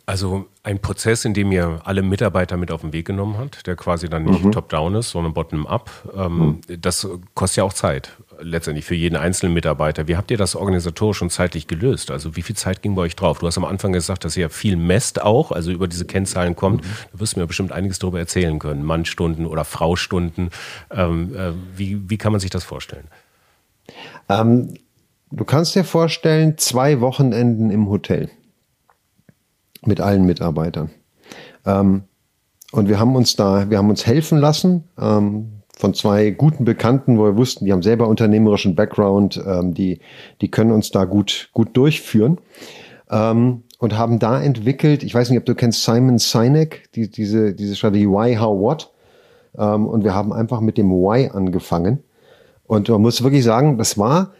Also 0.08 0.46
ein 0.62 0.78
Prozess, 0.78 1.26
in 1.26 1.34
dem 1.34 1.52
ihr 1.52 1.82
alle 1.84 2.00
Mitarbeiter 2.00 2.56
mit 2.56 2.70
auf 2.70 2.80
den 2.80 2.94
Weg 2.94 3.06
genommen 3.06 3.36
habt, 3.36 3.66
der 3.66 3.76
quasi 3.76 4.08
dann 4.08 4.24
nicht 4.24 4.42
mhm. 4.42 4.52
top-down 4.52 4.94
ist, 4.94 5.10
sondern 5.10 5.34
bottom-up. 5.34 5.90
Ähm, 6.16 6.38
mhm. 6.38 6.80
Das 6.80 7.06
kostet 7.34 7.58
ja 7.58 7.64
auch 7.64 7.74
Zeit, 7.74 8.16
letztendlich 8.40 8.86
für 8.86 8.94
jeden 8.94 9.16
einzelnen 9.16 9.52
Mitarbeiter. 9.52 10.08
Wie 10.08 10.16
habt 10.16 10.30
ihr 10.30 10.38
das 10.38 10.56
organisatorisch 10.56 11.20
und 11.20 11.30
zeitlich 11.30 11.66
gelöst? 11.66 12.10
Also 12.10 12.36
wie 12.36 12.40
viel 12.42 12.56
Zeit 12.56 12.80
ging 12.80 12.94
bei 12.94 13.02
euch 13.02 13.16
drauf? 13.16 13.40
Du 13.40 13.46
hast 13.46 13.58
am 13.58 13.66
Anfang 13.66 13.92
gesagt, 13.92 14.24
dass 14.24 14.34
ihr 14.34 14.48
viel 14.48 14.76
messt 14.76 15.20
auch, 15.20 15.52
also 15.52 15.70
über 15.70 15.86
diese 15.86 16.06
Kennzahlen 16.06 16.56
kommt. 16.56 16.84
Mhm. 16.84 16.88
Da 17.12 17.20
wirst 17.20 17.36
du 17.36 17.40
mir 17.40 17.46
bestimmt 17.46 17.72
einiges 17.72 17.98
darüber 17.98 18.18
erzählen 18.18 18.58
können. 18.58 18.86
Mannstunden 18.86 19.44
oder 19.44 19.66
Fraustunden. 19.66 20.48
Ähm, 20.90 21.36
äh, 21.36 21.52
wie, 21.76 22.08
wie 22.08 22.16
kann 22.16 22.32
man 22.32 22.40
sich 22.40 22.48
das 22.48 22.64
vorstellen? 22.64 23.08
Ähm, 24.30 24.72
Du 25.30 25.44
kannst 25.44 25.74
dir 25.74 25.84
vorstellen, 25.84 26.56
zwei 26.56 27.00
Wochenenden 27.00 27.70
im 27.70 27.88
Hotel 27.90 28.30
mit 29.84 30.00
allen 30.00 30.24
Mitarbeitern. 30.24 30.90
Ähm, 31.66 32.04
und 32.72 32.88
wir 32.88 32.98
haben 32.98 33.14
uns 33.14 33.36
da, 33.36 33.68
wir 33.70 33.78
haben 33.78 33.90
uns 33.90 34.06
helfen 34.06 34.38
lassen 34.38 34.84
ähm, 34.98 35.62
von 35.76 35.94
zwei 35.94 36.30
guten 36.30 36.64
Bekannten, 36.64 37.18
wo 37.18 37.24
wir 37.24 37.36
wussten, 37.36 37.64
die 37.64 37.72
haben 37.72 37.82
selber 37.82 38.08
unternehmerischen 38.08 38.74
Background, 38.74 39.42
ähm, 39.46 39.74
die, 39.74 40.00
die 40.40 40.50
können 40.50 40.72
uns 40.72 40.90
da 40.90 41.04
gut, 41.04 41.50
gut 41.52 41.76
durchführen. 41.76 42.38
Ähm, 43.10 43.64
und 43.78 43.96
haben 43.96 44.18
da 44.18 44.42
entwickelt, 44.42 45.04
ich 45.04 45.14
weiß 45.14 45.30
nicht, 45.30 45.38
ob 45.38 45.44
du 45.44 45.54
kennst 45.54 45.84
Simon 45.84 46.18
Sinek, 46.18 46.90
die, 46.94 47.08
diese, 47.10 47.54
diese 47.54 47.76
Strategie 47.76 48.08
Why, 48.08 48.36
How, 48.36 48.58
What. 48.58 48.92
Ähm, 49.56 49.86
und 49.86 50.04
wir 50.04 50.14
haben 50.14 50.32
einfach 50.32 50.60
mit 50.60 50.78
dem 50.78 50.90
Why 50.90 51.30
angefangen. 51.32 52.02
Und 52.64 52.88
man 52.88 53.00
muss 53.00 53.22
wirklich 53.22 53.44
sagen, 53.44 53.78
das 53.78 53.96
war 53.96 54.32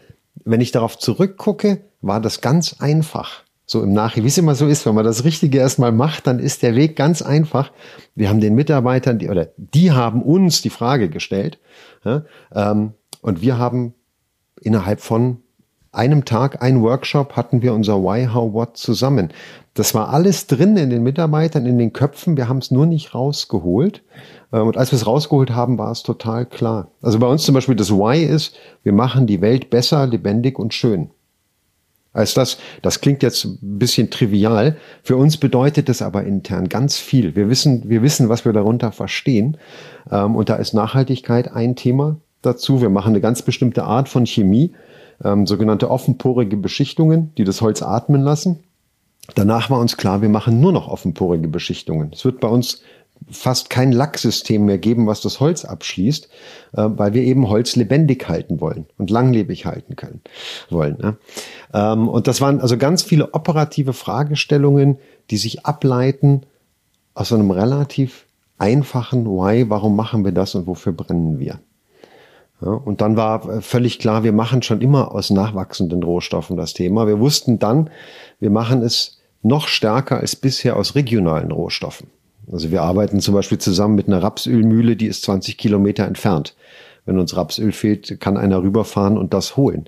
wenn 0.43 0.61
ich 0.61 0.71
darauf 0.71 0.97
zurückgucke, 0.97 1.81
war 2.01 2.21
das 2.21 2.41
ganz 2.41 2.77
einfach. 2.79 3.43
So 3.65 3.83
im 3.83 3.93
Nachhinein, 3.93 4.25
wie 4.25 4.29
es 4.29 4.37
immer 4.37 4.55
so 4.55 4.65
ist, 4.65 4.85
wenn 4.85 4.95
man 4.95 5.05
das 5.05 5.23
Richtige 5.23 5.59
erstmal 5.59 5.91
macht, 5.91 6.25
dann 6.25 6.39
ist 6.39 6.63
der 6.63 6.75
Weg 6.75 6.95
ganz 6.95 7.21
einfach. 7.21 7.71
Wir 8.15 8.29
haben 8.29 8.39
den 8.39 8.55
Mitarbeitern, 8.55 9.19
die, 9.19 9.29
oder 9.29 9.49
die 9.57 9.91
haben 9.91 10.23
uns 10.23 10.61
die 10.61 10.71
Frage 10.71 11.09
gestellt, 11.09 11.59
ja, 12.03 12.23
ähm, 12.53 12.93
und 13.21 13.41
wir 13.41 13.57
haben 13.57 13.93
innerhalb 14.61 15.01
von 15.01 15.41
einem 15.91 16.25
Tag, 16.25 16.61
ein 16.61 16.81
Workshop, 16.81 17.35
hatten 17.35 17.61
wir 17.61 17.73
unser 17.73 18.03
Why, 18.03 18.27
How, 18.33 18.53
What 18.53 18.77
zusammen. 18.77 19.31
Das 19.73 19.93
war 19.93 20.09
alles 20.09 20.47
drin 20.47 20.77
in 20.77 20.89
den 20.89 21.03
Mitarbeitern, 21.03 21.65
in 21.65 21.77
den 21.77 21.93
Köpfen. 21.93 22.37
Wir 22.37 22.47
haben 22.47 22.59
es 22.59 22.71
nur 22.71 22.85
nicht 22.85 23.15
rausgeholt. 23.15 24.03
Ähm, 24.51 24.67
und 24.67 24.77
als 24.77 24.91
wir 24.91 24.97
es 24.97 25.07
rausgeholt 25.07 25.51
haben, 25.51 25.77
war 25.77 25.91
es 25.91 26.03
total 26.03 26.45
klar. 26.45 26.91
Also 27.01 27.19
bei 27.19 27.27
uns 27.27 27.43
zum 27.43 27.55
Beispiel 27.55 27.75
das 27.75 27.91
Why 27.91 28.23
ist, 28.23 28.55
wir 28.83 28.93
machen 28.93 29.27
die 29.27 29.41
Welt 29.41 29.69
besser, 29.69 30.05
lebendig 30.05 30.59
und 30.59 30.73
schön. 30.73 31.09
Als 32.11 32.33
das, 32.33 32.57
das 32.81 33.01
klingt 33.01 33.21
jetzt 33.21 33.45
ein 33.45 33.79
bisschen 33.79 34.09
trivial. 34.09 34.77
Für 35.03 35.15
uns 35.15 35.37
bedeutet 35.37 35.89
das 35.89 36.01
aber 36.01 36.23
intern 36.23 36.67
ganz 36.67 36.97
viel. 36.97 37.35
Wir 37.35 37.49
wissen, 37.49 37.87
wir 37.87 38.01
wissen, 38.01 38.29
was 38.29 38.45
wir 38.45 38.53
darunter 38.53 38.91
verstehen. 38.91 39.57
Ähm, 40.11 40.35
und 40.35 40.49
da 40.49 40.55
ist 40.55 40.73
Nachhaltigkeit 40.73 41.51
ein 41.51 41.75
Thema 41.75 42.17
dazu. 42.41 42.81
Wir 42.81 42.89
machen 42.89 43.09
eine 43.09 43.21
ganz 43.21 43.41
bestimmte 43.43 43.83
Art 43.83 44.09
von 44.09 44.25
Chemie, 44.25 44.73
ähm, 45.23 45.45
sogenannte 45.47 45.89
offenporige 45.89 46.57
Beschichtungen, 46.57 47.33
die 47.37 47.43
das 47.43 47.61
Holz 47.61 47.81
atmen 47.81 48.21
lassen. 48.21 48.59
Danach 49.35 49.69
war 49.69 49.79
uns 49.79 49.97
klar, 49.97 50.21
wir 50.21 50.29
machen 50.29 50.59
nur 50.59 50.71
noch 50.71 50.87
offenporige 50.87 51.47
Beschichtungen. 51.47 52.11
Es 52.13 52.25
wird 52.25 52.39
bei 52.39 52.47
uns 52.47 52.81
fast 53.29 53.69
kein 53.69 53.91
Lacksystem 53.91 54.65
mehr 54.65 54.77
geben, 54.77 55.07
was 55.07 55.21
das 55.21 55.39
Holz 55.39 55.65
abschließt, 55.65 56.29
äh, 56.73 56.87
weil 56.89 57.13
wir 57.13 57.23
eben 57.23 57.49
Holz 57.49 57.75
lebendig 57.75 58.27
halten 58.29 58.61
wollen 58.61 58.85
und 58.97 59.09
langlebig 59.09 59.65
halten 59.65 59.95
können 59.95 60.21
wollen. 60.69 60.97
Ne? 60.97 61.17
Ähm, 61.73 62.07
und 62.07 62.27
das 62.27 62.41
waren 62.41 62.61
also 62.61 62.77
ganz 62.77 63.03
viele 63.03 63.33
operative 63.33 63.93
Fragestellungen, 63.93 64.97
die 65.29 65.37
sich 65.37 65.65
ableiten 65.65 66.43
aus 67.13 67.33
einem 67.33 67.51
relativ 67.51 68.25
einfachen 68.57 69.25
Why, 69.25 69.69
warum 69.69 69.95
machen 69.95 70.23
wir 70.23 70.31
das 70.31 70.55
und 70.55 70.67
wofür 70.67 70.93
brennen 70.93 71.39
wir. 71.39 71.59
Ja, 72.61 72.71
und 72.71 73.01
dann 73.01 73.15
war 73.15 73.61
völlig 73.61 73.99
klar, 73.99 74.23
wir 74.23 74.33
machen 74.33 74.61
schon 74.61 74.81
immer 74.81 75.13
aus 75.13 75.29
nachwachsenden 75.29 76.03
Rohstoffen 76.03 76.57
das 76.57 76.73
Thema. 76.73 77.07
Wir 77.07 77.19
wussten 77.19 77.57
dann, 77.57 77.89
wir 78.39 78.49
machen 78.49 78.81
es 78.81 79.19
noch 79.41 79.67
stärker 79.67 80.17
als 80.17 80.35
bisher 80.35 80.75
aus 80.75 80.95
regionalen 80.95 81.51
Rohstoffen. 81.51 82.07
Also 82.51 82.71
wir 82.71 82.81
arbeiten 82.81 83.21
zum 83.21 83.33
Beispiel 83.33 83.59
zusammen 83.59 83.95
mit 83.95 84.07
einer 84.07 84.21
Rapsölmühle, 84.21 84.95
die 84.95 85.05
ist 85.05 85.21
20 85.23 85.57
Kilometer 85.57 86.05
entfernt. 86.05 86.55
Wenn 87.05 87.19
uns 87.19 87.35
Rapsöl 87.35 87.71
fehlt, 87.71 88.19
kann 88.19 88.37
einer 88.37 88.61
rüberfahren 88.61 89.17
und 89.17 89.33
das 89.33 89.55
holen. 89.55 89.85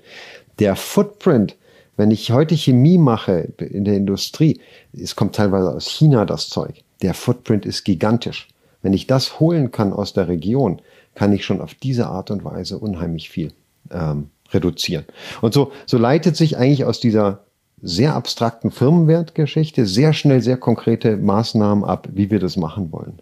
Der 0.58 0.76
Footprint, 0.76 1.56
wenn 1.96 2.10
ich 2.10 2.30
heute 2.30 2.56
Chemie 2.56 2.98
mache 2.98 3.52
in 3.58 3.84
der 3.84 3.96
Industrie, 3.96 4.60
es 4.92 5.16
kommt 5.16 5.34
teilweise 5.34 5.74
aus 5.74 5.86
China 5.86 6.24
das 6.24 6.48
Zeug. 6.48 6.82
Der 7.02 7.14
Footprint 7.14 7.66
ist 7.66 7.84
gigantisch. 7.84 8.48
Wenn 8.80 8.92
ich 8.92 9.06
das 9.06 9.40
holen 9.40 9.70
kann 9.70 9.92
aus 9.92 10.12
der 10.12 10.28
Region, 10.28 10.80
kann 11.14 11.32
ich 11.32 11.44
schon 11.44 11.60
auf 11.60 11.74
diese 11.74 12.06
Art 12.06 12.30
und 12.30 12.44
Weise 12.44 12.78
unheimlich 12.78 13.30
viel 13.30 13.52
ähm, 13.90 14.30
reduzieren. 14.50 15.04
Und 15.40 15.54
so, 15.54 15.72
so 15.86 15.98
leitet 15.98 16.36
sich 16.36 16.56
eigentlich 16.56 16.84
aus 16.84 17.00
dieser 17.00 17.44
sehr 17.82 18.14
abstrakten 18.14 18.70
Firmenwertgeschichte 18.70 19.86
sehr 19.86 20.12
schnell 20.12 20.40
sehr 20.40 20.56
konkrete 20.56 21.16
Maßnahmen 21.16 21.84
ab, 21.84 22.08
wie 22.12 22.30
wir 22.30 22.38
das 22.38 22.56
machen 22.56 22.92
wollen. 22.92 23.20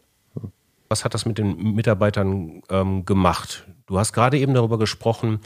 Was 0.90 1.04
hat 1.04 1.14
das 1.14 1.24
mit 1.24 1.38
den 1.38 1.74
Mitarbeitern 1.74 2.62
ähm, 2.68 3.04
gemacht? 3.06 3.64
Du 3.86 3.98
hast 3.98 4.12
gerade 4.12 4.38
eben 4.38 4.54
darüber 4.54 4.76
gesprochen, 4.76 5.38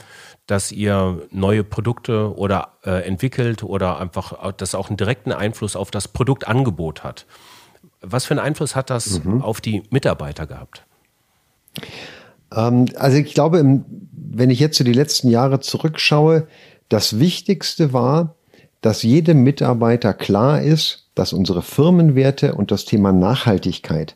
dass 0.47 0.71
ihr 0.71 1.21
neue 1.31 1.63
Produkte 1.63 2.35
oder 2.35 2.73
äh, 2.83 3.07
entwickelt 3.07 3.63
oder 3.63 3.99
einfach 3.99 4.53
das 4.53 4.75
auch 4.75 4.89
einen 4.89 4.97
direkten 4.97 5.31
Einfluss 5.31 5.75
auf 5.75 5.91
das 5.91 6.07
Produktangebot 6.07 7.03
hat. 7.03 7.25
Was 8.01 8.25
für 8.25 8.31
einen 8.31 8.39
Einfluss 8.39 8.75
hat 8.75 8.89
das 8.89 9.23
mhm. 9.23 9.41
auf 9.41 9.61
die 9.61 9.83
Mitarbeiter 9.91 10.47
gehabt? 10.47 10.83
Ähm, 12.55 12.85
also 12.95 13.17
ich 13.17 13.33
glaube, 13.33 13.83
wenn 14.31 14.49
ich 14.49 14.59
jetzt 14.59 14.77
so 14.77 14.83
die 14.83 14.93
letzten 14.93 15.29
Jahre 15.29 15.59
zurückschaue, 15.59 16.47
das 16.89 17.19
Wichtigste 17.19 17.93
war, 17.93 18.35
dass 18.81 19.03
jedem 19.03 19.43
Mitarbeiter 19.43 20.13
klar 20.13 20.61
ist, 20.61 21.07
dass 21.15 21.33
unsere 21.33 21.61
Firmenwerte 21.61 22.55
und 22.55 22.71
das 22.71 22.85
Thema 22.85 23.11
Nachhaltigkeit 23.11 24.15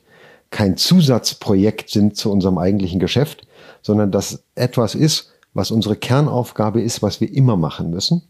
kein 0.52 0.78
Zusatzprojekt 0.78 1.90
sind 1.90 2.18
zu 2.18 2.32
unserem 2.32 2.58
eigentlichen 2.58 3.00
Geschäft, 3.00 3.48
sondern 3.82 4.12
dass 4.12 4.44
etwas 4.56 4.96
ist, 4.96 5.32
was 5.54 5.72
unsere 5.72 5.96
Kernaufgabe 5.96 6.82
ist, 6.82 7.02
was 7.02 7.22
wir 7.22 7.34
immer 7.34 7.56
machen 7.56 7.90
müssen. 7.90 8.24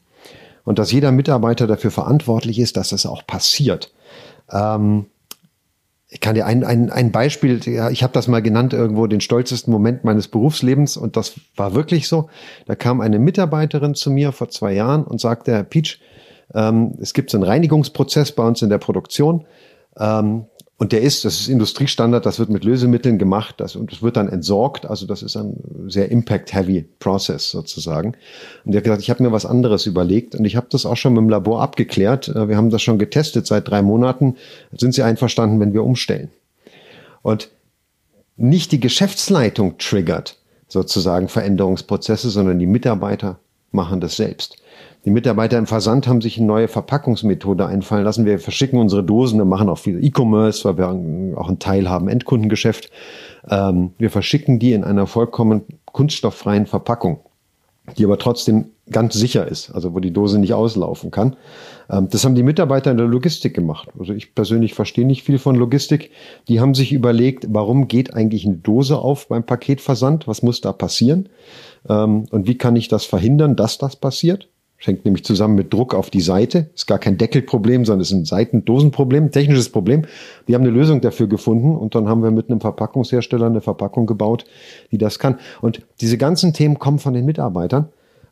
Und 0.64 0.80
dass 0.80 0.92
jeder 0.92 1.12
Mitarbeiter 1.12 1.68
dafür 1.68 1.92
verantwortlich 1.92 2.60
ist, 2.60 2.78
dass 2.78 2.90
das 2.90 3.06
auch 3.06 3.26
passiert. 3.26 3.92
Ähm, 4.52 5.08
ich 6.12 6.20
kann 6.22 6.34
dir 6.34 6.48
ein, 6.48 6.64
ein, 6.64 6.90
ein 6.90 7.12
Beispiel, 7.12 7.60
ich 7.68 8.04
habe 8.04 8.14
das 8.14 8.28
mal 8.28 8.42
genannt 8.42 8.74
irgendwo, 8.74 9.06
den 9.06 9.22
stolzesten 9.22 9.72
Moment 9.72 10.04
meines 10.04 10.28
Berufslebens 10.28 10.98
und 10.98 11.16
das 11.16 11.40
war 11.56 11.76
wirklich 11.76 12.08
so. 12.08 12.30
Da 12.66 12.76
kam 12.76 13.00
eine 13.00 13.20
Mitarbeiterin 13.20 13.94
zu 13.94 14.10
mir 14.10 14.32
vor 14.32 14.50
zwei 14.50 14.74
Jahren 14.74 15.04
und 15.04 15.22
sagte, 15.22 15.52
Herr 15.52 15.64
Peach, 15.64 16.00
ähm, 16.56 16.96
es 17.00 17.14
gibt 17.14 17.30
so 17.30 17.38
einen 17.38 17.44
Reinigungsprozess 17.44 18.32
bei 18.32 18.44
uns 18.44 18.64
in 18.64 18.70
der 18.70 18.80
Produktion. 18.80 19.46
Ähm, 20.00 20.46
und 20.80 20.94
der 20.94 21.02
ist, 21.02 21.26
das 21.26 21.42
ist 21.42 21.50
Industriestandard, 21.50 22.26
das 22.26 22.40
wird 22.40 22.50
mit 22.50 22.64
Lösemitteln 22.64 23.20
gemacht 23.20 23.56
das, 23.58 23.76
und 23.76 23.92
es 23.92 24.02
wird 24.02 24.16
dann 24.16 24.30
entsorgt. 24.30 24.86
Also 24.86 25.06
das 25.06 25.22
ist 25.22 25.36
ein 25.36 25.62
sehr 25.88 26.10
impact-heavy 26.10 26.86
Process 27.00 27.52
sozusagen. 27.52 28.14
Und 28.64 28.74
er 28.74 28.78
hat 28.78 28.86
gesagt, 28.86 29.02
ich 29.02 29.10
habe 29.10 29.22
mir 29.22 29.34
was 29.34 29.46
anderes 29.46 29.86
überlegt 29.86 30.36
und 30.36 30.46
ich 30.46 30.56
habe 30.56 30.68
das 30.70 30.86
auch 30.86 30.96
schon 30.96 31.14
mit 31.14 31.20
dem 31.20 31.30
Labor 31.30 31.62
abgeklärt. 31.62 32.30
Äh, 32.30 32.48
wir 32.48 32.56
haben 32.56 32.70
das 32.70 32.82
schon 32.82 32.98
getestet 32.98 33.46
seit 33.46 33.68
drei 33.68 33.82
Monaten. 33.82 34.38
Sind 34.72 34.94
Sie 34.94 35.04
einverstanden, 35.04 35.60
wenn 35.60 35.74
wir 35.74 35.84
umstellen? 35.84 36.30
Und 37.24 37.50
nicht 38.38 38.72
die 38.72 38.80
Geschäftsleitung 38.80 39.78
triggert 39.80 40.38
sozusagen 40.70 41.28
Veränderungsprozesse, 41.28 42.30
sondern 42.30 42.58
die 42.58 42.68
Mitarbeiter 42.68 43.40
machen 43.74 44.00
das 44.00 44.16
selbst. 44.16 44.56
Die 45.06 45.12
Mitarbeiter 45.12 45.58
im 45.58 45.66
Versand 45.66 46.08
haben 46.08 46.20
sich 46.20 46.38
eine 46.38 46.48
neue 46.48 46.68
Verpackungsmethode 46.68 47.66
einfallen 47.66 48.04
lassen. 48.04 48.26
Wir 48.26 48.38
verschicken 48.38 48.80
unsere 48.80 49.04
Dosen, 49.04 49.40
wir 49.40 49.46
machen 49.46 49.70
auch 49.70 49.78
viel 49.78 50.04
E-Commerce, 50.04 50.66
weil 50.66 50.78
wir 50.78 50.90
auch 51.38 51.48
einen 51.48 51.60
Teil 51.60 51.90
haben 51.90 52.10
Endkundengeschäft. 52.10 52.92
Ähm, 53.50 53.92
wir 53.98 54.10
verschicken 54.10 54.60
die 54.60 54.74
in 54.74 54.84
einer 54.84 55.08
vollkommen 55.08 55.62
kunststofffreien 55.86 56.66
Verpackung, 56.66 57.22
die 57.98 58.04
aber 58.04 58.18
trotzdem 58.18 58.72
ganz 58.92 59.14
sicher 59.14 59.48
ist, 59.48 59.72
also 59.72 59.94
wo 59.94 60.00
die 60.02 60.12
Dose 60.12 60.38
nicht 60.38 60.54
auslaufen 60.54 61.12
kann. 61.12 61.38
Ähm, 61.90 62.10
das 62.10 62.26
haben 62.26 62.36
die 62.36 62.44
Mitarbeiter 62.44 62.92
in 62.92 62.98
der 62.98 63.08
Logistik 63.08 63.54
gemacht. 63.54 63.88
Also 63.98 64.12
ich 64.14 64.36
persönlich 64.36 64.74
verstehe 64.74 65.06
nicht 65.06 65.24
viel 65.24 65.40
von 65.40 65.56
Logistik. 65.56 66.12
Die 66.50 66.60
haben 66.60 66.76
sich 66.76 66.92
überlegt, 66.92 67.46
warum 67.50 67.88
geht 67.88 68.14
eigentlich 68.14 68.46
eine 68.46 68.56
Dose 68.56 68.98
auf 68.98 69.30
beim 69.30 69.46
Paketversand? 69.46 70.28
Was 70.28 70.44
muss 70.44 70.60
da 70.60 70.74
passieren? 70.74 71.30
Ähm, 71.88 72.26
und 72.32 72.48
wie 72.48 72.58
kann 72.58 72.76
ich 72.76 72.90
das 72.90 73.06
verhindern, 73.06 73.56
dass 73.56 73.78
das 73.78 73.96
passiert? 73.96 74.50
Schenkt 74.82 75.04
nämlich 75.04 75.26
zusammen 75.26 75.56
mit 75.56 75.74
Druck 75.74 75.94
auf 75.94 76.10
die 76.10 76.22
Seite. 76.22 76.70
Ist 76.74 76.88
gar 76.88 77.00
kein 77.00 77.18
Deckelproblem, 77.18 77.84
sondern 77.84 78.00
ist 78.00 78.12
ein 78.12 78.24
Seitendosenproblem, 78.24 79.30
technisches 79.30 79.68
Problem. 79.68 80.06
Die 80.48 80.56
haben 80.56 80.62
eine 80.62 80.72
Lösung 80.72 81.02
dafür 81.02 81.28
gefunden 81.28 81.76
und 81.76 81.96
dann 81.96 82.08
haben 82.08 82.24
wir 82.24 82.32
mit 82.32 82.50
einem 82.50 82.62
Verpackungshersteller 82.62 83.48
eine 83.48 83.60
Verpackung 83.60 84.06
gebaut, 84.06 84.46
die 84.92 84.98
das 84.98 85.20
kann. 85.20 85.38
Und 85.60 85.82
diese 86.00 86.18
ganzen 86.18 86.54
Themen 86.54 86.80
kommen 86.80 87.00
von 87.00 87.14
den 87.14 87.26
Mitarbeitern. 87.26 87.90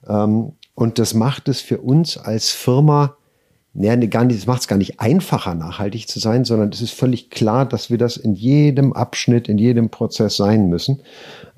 Ähm, 0.08 0.54
und 0.74 1.00
das 1.00 1.14
macht 1.14 1.50
es 1.50 1.60
für 1.60 1.80
uns 1.80 2.18
als 2.18 2.52
Firma, 2.52 3.18
ja, 3.74 3.98
gar 3.98 4.24
nicht, 4.24 4.40
das 4.40 4.48
macht 4.48 4.62
es 4.62 4.68
gar 4.70 4.78
nicht 4.78 5.02
einfacher, 5.02 5.54
nachhaltig 5.54 6.08
zu 6.08 6.20
sein, 6.20 6.46
sondern 6.46 6.70
es 6.70 6.82
ist 6.82 6.94
völlig 6.94 7.30
klar, 7.30 7.66
dass 7.66 7.90
wir 7.90 7.98
das 7.98 8.16
in 8.16 8.36
jedem 8.36 8.94
Abschnitt, 8.94 9.50
in 9.50 9.58
jedem 9.58 9.90
Prozess 9.90 10.38
sein 10.38 10.70
müssen. 10.70 11.02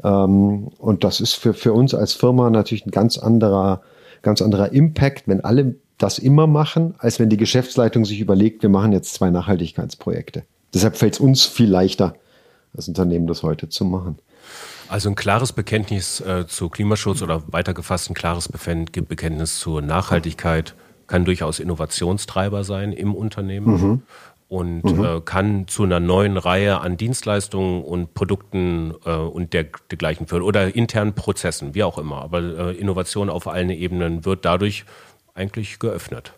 Ähm, 0.03 0.69
und 0.79 1.03
das 1.03 1.21
ist 1.21 1.35
für, 1.35 1.53
für 1.53 1.73
uns 1.73 1.93
als 1.93 2.13
Firma 2.13 2.49
natürlich 2.49 2.87
ein 2.87 2.91
ganz 2.91 3.19
anderer 3.19 3.83
ganz 4.21 4.41
anderer 4.41 4.71
Impact, 4.71 5.27
wenn 5.27 5.41
alle 5.43 5.75
das 5.97 6.17
immer 6.17 6.47
machen, 6.47 6.95
als 6.97 7.19
wenn 7.19 7.29
die 7.29 7.37
Geschäftsleitung 7.37 8.05
sich 8.05 8.19
überlegt, 8.19 8.61
wir 8.61 8.69
machen 8.69 8.91
jetzt 8.91 9.13
zwei 9.13 9.29
Nachhaltigkeitsprojekte. 9.29 10.43
Deshalb 10.73 10.97
fällt 10.97 11.15
es 11.15 11.19
uns 11.19 11.45
viel 11.45 11.69
leichter, 11.69 12.15
als 12.75 12.87
Unternehmen 12.87 13.27
das 13.27 13.43
heute 13.43 13.69
zu 13.69 13.85
machen. 13.85 14.17
Also 14.87 15.09
ein 15.09 15.15
klares 15.15 15.53
Bekenntnis 15.53 16.21
äh, 16.21 16.47
zu 16.47 16.69
Klimaschutz 16.69 17.21
oder 17.21 17.43
weitergefasst 17.47 18.09
ein 18.09 18.13
klares 18.15 18.49
Bekenntnis 18.49 19.59
zur 19.59 19.81
Nachhaltigkeit 19.81 20.73
kann 21.05 21.25
durchaus 21.25 21.59
Innovationstreiber 21.59 22.63
sein 22.63 22.93
im 22.93 23.13
Unternehmen. 23.13 23.67
Mhm 23.67 24.01
und 24.49 24.83
mhm. 24.83 25.05
äh, 25.05 25.21
kann 25.21 25.67
zu 25.67 25.83
einer 25.83 25.99
neuen 25.99 26.37
Reihe 26.37 26.81
an 26.81 26.97
Dienstleistungen 26.97 27.83
und 27.83 28.15
Produkten 28.15 28.95
äh, 29.05 29.15
und 29.15 29.53
der, 29.53 29.67
dergleichen 29.91 30.25
führen 30.25 30.41
oder 30.41 30.75
internen 30.75 31.13
Prozessen, 31.13 31.75
wie 31.75 31.83
auch 31.83 31.99
immer. 31.99 32.23
Aber 32.23 32.41
äh, 32.41 32.71
Innovation 32.75 33.29
auf 33.29 33.47
allen 33.47 33.69
Ebenen 33.69 34.25
wird 34.25 34.45
dadurch 34.45 34.85
eigentlich 35.35 35.77
geöffnet. 35.77 36.33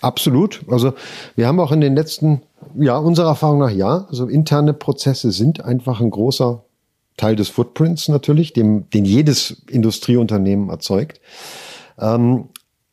Absolut. 0.00 0.62
Also 0.68 0.94
wir 1.36 1.46
haben 1.46 1.60
auch 1.60 1.70
in 1.70 1.82
den 1.82 1.94
letzten, 1.94 2.40
ja, 2.74 2.96
unserer 2.96 3.28
Erfahrung 3.28 3.58
nach 3.58 3.70
ja, 3.70 4.06
also 4.08 4.26
interne 4.26 4.72
Prozesse 4.72 5.32
sind 5.32 5.62
einfach 5.62 6.00
ein 6.00 6.10
großer 6.10 6.64
Teil 7.18 7.36
des 7.36 7.50
Footprints 7.50 8.08
natürlich, 8.08 8.54
dem, 8.54 8.88
den 8.88 9.04
jedes 9.04 9.62
Industrieunternehmen 9.68 10.70
erzeugt. 10.70 11.20
Ähm, 11.98 12.48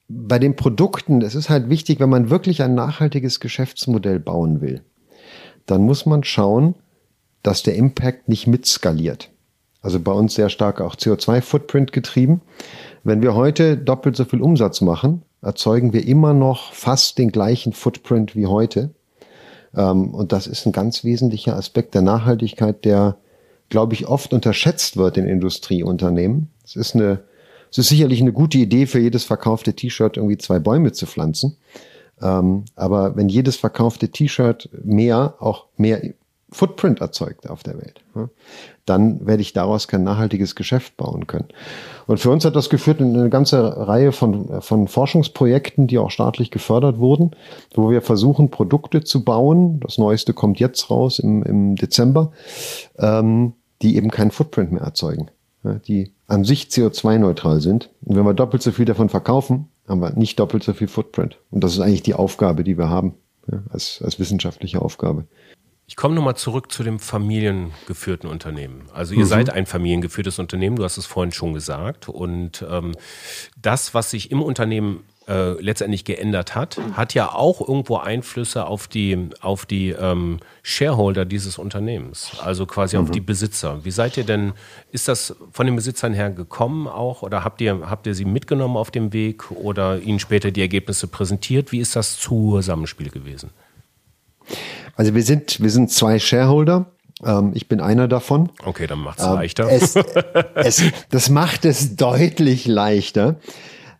bei 0.10 0.40
den 0.40 0.56
Produkten, 0.56 1.22
es 1.22 1.36
ist 1.36 1.50
halt 1.50 1.70
wichtig, 1.70 2.00
wenn 2.00 2.10
man 2.10 2.32
wirklich 2.32 2.64
ein 2.64 2.74
nachhaltiges 2.74 3.40
Geschäftsmodell 3.40 4.20
bauen 4.20 4.60
will, 4.60 4.82
dann 5.68 5.82
muss 5.84 6.08
man 6.08 6.24
schauen, 6.24 6.76
dass 7.44 7.62
der 7.62 7.76
Impact 7.76 8.28
nicht 8.28 8.48
mitskaliert. 8.48 9.30
Also 9.82 10.00
bei 10.00 10.12
uns 10.12 10.34
sehr 10.34 10.50
stark 10.50 10.82
auch 10.82 10.96
CO2-Footprint 10.96 11.94
getrieben. 11.94 12.42
Wenn 13.04 13.22
wir 13.22 13.36
heute 13.36 13.78
doppelt 13.78 14.16
so 14.16 14.26
viel 14.26 14.42
Umsatz 14.42 14.82
machen, 14.82 15.22
erzeugen 15.42 15.94
wir 15.94 16.06
immer 16.06 16.34
noch 16.34 16.74
fast 16.74 17.18
den 17.18 17.32
gleichen 17.32 17.72
Footprint 17.72 18.36
wie 18.36 18.48
heute. 18.48 18.90
Ähm, 19.76 20.14
und 20.14 20.32
das 20.32 20.48
ist 20.48 20.66
ein 20.66 20.74
ganz 20.74 21.04
wesentlicher 21.04 21.56
Aspekt 21.56 21.94
der 21.94 22.02
Nachhaltigkeit, 22.02 22.84
der, 22.84 23.18
glaube 23.70 23.94
ich, 23.94 24.08
oft 24.08 24.34
unterschätzt 24.34 24.98
wird 24.98 25.18
in 25.18 25.28
Industrieunternehmen. 25.28 26.50
Es 26.66 26.76
ist 26.76 26.96
eine, 26.96 27.22
es 27.72 27.78
ist 27.78 27.90
sicherlich 27.90 28.22
eine 28.22 28.34
gute 28.34 28.58
Idee, 28.58 28.86
für 28.86 29.00
jedes 29.00 29.24
verkaufte 29.24 29.74
T-Shirt 29.74 30.18
irgendwie 30.18 30.38
zwei 30.38 30.60
Bäume 30.60 30.92
zu 30.92 31.06
pflanzen. 31.06 31.58
Ähm, 32.22 32.66
aber 32.76 33.16
wenn 33.16 33.30
jedes 33.30 33.56
verkaufte 33.56 34.10
T-Shirt 34.10 34.70
mehr, 34.84 35.36
auch 35.40 35.66
mehr 35.78 36.02
Footprint 36.52 37.00
erzeugt 37.00 37.48
auf 37.48 37.62
der 37.62 37.78
Welt, 37.78 38.02
dann 38.86 39.26
werde 39.28 39.42
ich 39.42 39.54
daraus 39.54 39.88
kein 39.88 40.04
nachhaltiges 40.04 40.56
Geschäft 40.56 40.98
bauen 40.98 41.28
können. 41.28 41.48
Und 42.08 42.20
für 42.20 42.32
uns 42.32 42.44
hat 42.44 42.56
das 42.56 42.70
geführt 42.70 43.02
in 43.02 43.16
eine 43.16 43.30
ganze 43.30 43.88
Reihe 43.88 44.12
von, 44.12 44.62
von 44.62 44.88
Forschungsprojekten, 44.88 45.86
die 45.86 46.00
auch 46.00 46.10
staatlich 46.10 46.50
gefördert 46.50 46.98
wurden, 46.98 47.36
wo 47.76 47.92
wir 47.92 48.02
versuchen, 48.02 48.50
Produkte 48.50 49.04
zu 49.04 49.24
bauen. 49.24 49.80
Das 49.82 50.00
Neueste 50.00 50.34
kommt 50.34 50.60
jetzt 50.60 50.90
raus 50.90 51.20
im, 51.20 51.44
im 51.44 51.76
Dezember, 51.76 52.32
ähm, 52.98 53.54
die 53.84 53.96
eben 53.96 54.10
keinen 54.10 54.32
Footprint 54.32 54.72
mehr 54.72 54.82
erzeugen, 54.82 55.30
die 55.64 56.12
an 56.30 56.44
sich 56.44 56.66
CO2-neutral 56.66 57.60
sind. 57.60 57.90
Und 58.02 58.16
wenn 58.16 58.24
wir 58.24 58.34
doppelt 58.34 58.64
so 58.64 58.72
viel 58.72 58.86
davon 58.86 59.10
verkaufen, 59.10 59.68
haben 59.88 60.02
wir 60.02 60.12
nicht 60.12 60.40
doppelt 60.40 60.64
so 60.64 60.74
viel 60.74 60.88
Footprint. 60.88 61.38
Und 61.52 61.64
das 61.64 61.74
ist 61.74 61.80
eigentlich 61.80 62.04
die 62.04 62.14
Aufgabe, 62.14 62.64
die 62.64 62.78
wir 62.78 62.90
haben, 62.90 63.16
ja, 63.52 63.62
als, 63.70 64.02
als 64.04 64.20
wissenschaftliche 64.20 64.82
Aufgabe. 64.82 65.26
Ich 65.88 65.96
komme 65.96 66.14
nochmal 66.14 66.36
zurück 66.36 66.72
zu 66.72 66.84
dem 66.84 67.00
familiengeführten 67.00 68.30
Unternehmen. 68.30 68.84
Also 68.94 69.16
ihr 69.16 69.22
mhm. 69.22 69.30
seid 69.30 69.50
ein 69.50 69.66
familiengeführtes 69.66 70.38
Unternehmen, 70.38 70.76
du 70.76 70.84
hast 70.84 70.98
es 70.98 71.08
vorhin 71.08 71.32
schon 71.32 71.56
gesagt. 71.56 72.08
Und 72.08 72.64
ähm, 72.70 72.92
das, 73.60 73.96
was 73.96 74.12
sich 74.12 74.30
im 74.30 74.44
Unternehmen 74.44 75.04
äh, 75.30 75.52
letztendlich 75.62 76.06
geändert 76.06 76.56
hat, 76.56 76.80
hat 76.94 77.14
ja 77.14 77.32
auch 77.32 77.62
irgendwo 77.62 77.98
Einflüsse 77.98 78.66
auf 78.66 78.88
die, 78.88 79.30
auf 79.42 79.68
die 79.68 79.90
ähm, 79.90 80.40
Shareholder 80.64 81.24
dieses 81.24 81.60
Unternehmens, 81.60 82.32
also 82.44 82.66
quasi 82.66 82.98
mhm. 82.98 83.04
auf 83.04 83.12
die 83.12 83.22
Besitzer. 83.22 83.86
Wie 83.86 83.92
seid 83.92 84.18
ihr 84.18 84.24
denn, 84.24 84.54
ist 84.92 85.08
das 85.08 85.36
von 85.52 85.68
den 85.68 85.76
Besitzern 85.76 86.14
her 86.14 86.32
gekommen 86.32 86.88
auch 86.88 87.22
oder 87.22 87.44
habt 87.44 87.62
ihr, 87.62 87.80
habt 87.88 88.08
ihr 88.08 88.16
sie 88.16 88.26
mitgenommen 88.26 88.76
auf 88.76 88.90
dem 88.90 89.14
Weg 89.14 89.52
oder 89.52 90.00
ihnen 90.00 90.20
später 90.20 90.50
die 90.50 90.62
Ergebnisse 90.62 91.08
präsentiert? 91.08 91.72
Wie 91.72 91.80
ist 91.80 91.96
das 91.96 92.18
Zusammenspiel 92.18 93.12
gewesen? 93.12 93.52
Also 94.96 95.14
wir 95.14 95.22
sind, 95.22 95.62
wir 95.62 95.70
sind 95.70 95.92
zwei 95.92 96.18
Shareholder. 96.18 96.88
Ähm, 97.24 97.52
ich 97.54 97.68
bin 97.68 97.82
einer 97.82 98.08
davon. 98.08 98.50
Okay, 98.66 98.88
dann 98.88 99.00
macht 99.00 99.20
es 99.20 99.26
ähm, 99.26 99.34
leichter. 99.34 99.70
Es, 99.70 99.96
es, 100.56 100.84
das 101.12 101.30
macht 101.30 101.66
es 101.66 101.96
deutlich 101.96 102.66
leichter. 102.66 103.36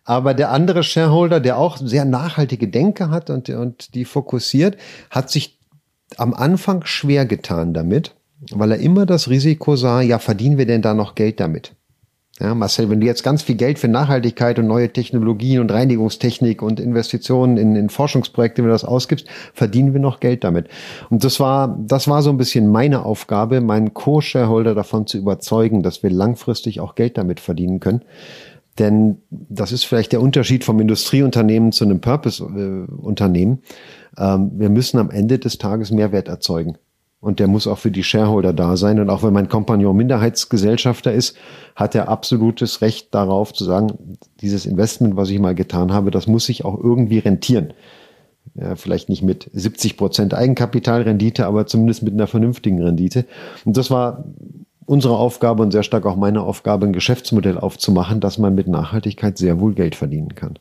Aber 0.04 0.34
der 0.34 0.50
andere 0.50 0.82
Shareholder, 0.82 1.40
der 1.40 1.58
auch 1.58 1.76
sehr 1.76 2.04
nachhaltige 2.04 2.68
Denke 2.68 3.10
hat 3.10 3.30
und, 3.30 3.48
und 3.50 3.94
die 3.94 4.04
fokussiert, 4.04 4.76
hat 5.10 5.30
sich 5.30 5.58
am 6.16 6.34
Anfang 6.34 6.84
schwer 6.84 7.26
getan 7.26 7.74
damit, 7.74 8.14
weil 8.50 8.72
er 8.72 8.78
immer 8.78 9.06
das 9.06 9.28
Risiko 9.28 9.76
sah, 9.76 10.00
ja, 10.00 10.18
verdienen 10.18 10.58
wir 10.58 10.66
denn 10.66 10.82
da 10.82 10.94
noch 10.94 11.14
Geld 11.14 11.40
damit? 11.40 11.72
Ja, 12.40 12.54
Marcel, 12.54 12.88
wenn 12.88 13.00
du 13.00 13.06
jetzt 13.06 13.22
ganz 13.22 13.42
viel 13.42 13.56
Geld 13.56 13.78
für 13.78 13.88
Nachhaltigkeit 13.88 14.58
und 14.58 14.66
neue 14.66 14.90
Technologien 14.90 15.60
und 15.60 15.70
Reinigungstechnik 15.70 16.62
und 16.62 16.80
Investitionen 16.80 17.58
in, 17.58 17.76
in 17.76 17.90
Forschungsprojekte, 17.90 18.62
wenn 18.62 18.68
du 18.68 18.72
das 18.72 18.86
ausgibst, 18.86 19.26
verdienen 19.52 19.92
wir 19.92 20.00
noch 20.00 20.20
Geld 20.20 20.42
damit. 20.42 20.68
Und 21.10 21.22
das 21.22 21.38
war, 21.38 21.78
das 21.78 22.08
war 22.08 22.22
so 22.22 22.30
ein 22.30 22.38
bisschen 22.38 22.72
meine 22.72 23.04
Aufgabe, 23.04 23.60
meinen 23.60 23.92
Co-Shareholder 23.92 24.74
davon 24.74 25.06
zu 25.06 25.18
überzeugen, 25.18 25.82
dass 25.82 26.02
wir 26.02 26.08
langfristig 26.08 26.80
auch 26.80 26.94
Geld 26.94 27.18
damit 27.18 27.40
verdienen 27.40 27.78
können. 27.78 28.04
Denn 28.78 29.18
das 29.30 29.72
ist 29.72 29.84
vielleicht 29.84 30.12
der 30.12 30.22
Unterschied 30.22 30.64
vom 30.64 30.80
Industrieunternehmen 30.80 31.72
zu 31.72 31.84
einem 31.84 32.00
Purpose-Unternehmen. 32.00 33.62
Ähm, 34.16 34.52
wir 34.54 34.70
müssen 34.70 34.98
am 34.98 35.10
Ende 35.10 35.38
des 35.38 35.58
Tages 35.58 35.90
Mehrwert 35.90 36.28
erzeugen. 36.28 36.78
Und 37.20 37.38
der 37.38 37.48
muss 37.48 37.66
auch 37.66 37.78
für 37.78 37.90
die 37.90 38.02
Shareholder 38.02 38.54
da 38.54 38.78
sein. 38.78 38.98
Und 38.98 39.10
auch 39.10 39.22
wenn 39.22 39.34
mein 39.34 39.50
Kompagnon 39.50 39.94
Minderheitsgesellschafter 39.94 41.12
ist, 41.12 41.36
hat 41.76 41.94
er 41.94 42.08
absolutes 42.08 42.80
Recht 42.80 43.14
darauf 43.14 43.52
zu 43.52 43.64
sagen, 43.64 44.16
dieses 44.40 44.64
Investment, 44.64 45.16
was 45.16 45.28
ich 45.28 45.38
mal 45.38 45.54
getan 45.54 45.92
habe, 45.92 46.10
das 46.10 46.26
muss 46.26 46.46
sich 46.46 46.64
auch 46.64 46.82
irgendwie 46.82 47.18
rentieren. 47.18 47.74
Ja, 48.54 48.74
vielleicht 48.74 49.10
nicht 49.10 49.22
mit 49.22 49.50
70 49.52 49.98
Prozent 49.98 50.32
Eigenkapitalrendite, 50.32 51.46
aber 51.46 51.66
zumindest 51.66 52.02
mit 52.02 52.14
einer 52.14 52.26
vernünftigen 52.26 52.82
Rendite. 52.82 53.26
Und 53.66 53.76
das 53.76 53.90
war 53.90 54.24
unsere 54.90 55.16
Aufgabe 55.16 55.62
und 55.62 55.70
sehr 55.70 55.84
stark 55.84 56.04
auch 56.04 56.16
meine 56.16 56.42
Aufgabe, 56.42 56.84
ein 56.84 56.92
Geschäftsmodell 56.92 57.56
aufzumachen, 57.58 58.18
dass 58.18 58.38
man 58.38 58.56
mit 58.56 58.66
Nachhaltigkeit 58.66 59.38
sehr 59.38 59.60
wohl 59.60 59.72
Geld 59.72 59.94
verdienen 59.94 60.34
kann. 60.34 60.58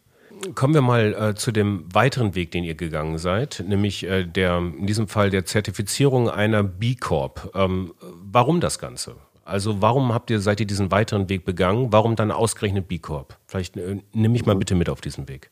Kommen 0.54 0.76
wir 0.76 0.84
mal 0.84 1.15
äh, 1.20 1.36
zu 1.36 1.52
dem 1.52 1.86
weiteren 1.92 2.36
Weg, 2.36 2.52
den 2.52 2.63
ihr 2.63 2.76
gegangen 2.76 3.18
seid, 3.18 3.65
nämlich 3.68 4.06
äh, 4.06 4.26
der, 4.26 4.60
in 4.60 4.86
diesem 4.86 5.08
Fall 5.08 5.32
der 5.32 5.46
Zertifizierung 5.46 6.30
einer 6.30 6.62
B 6.62 6.94
Corp. 6.94 7.52
Ähm, 7.56 7.94
warum 8.32 8.62
das 8.62 8.78
Ganze? 8.78 9.15
Also 9.46 9.82
warum 9.82 10.13
habt 10.13 10.30
ihr, 10.30 10.39
seid 10.39 10.60
ihr 10.60 10.68
diesen 10.68 10.92
weiteren 10.92 11.28
Weg 11.28 11.44
begangen? 11.44 11.92
Warum 11.92 12.15
dann 12.15 12.30
ausgerechnet 12.30 12.88
B 12.88 13.00
Corp? 13.00 13.36
Vielleicht 13.48 13.78
äh, 13.78 13.98
nimm 14.13 14.32
mich 14.32 14.46
mal 14.46 14.56
bitte 14.56 14.76
mit 14.76 14.89
auf 14.89 15.02
diesen 15.02 15.28
Weg. 15.28 15.50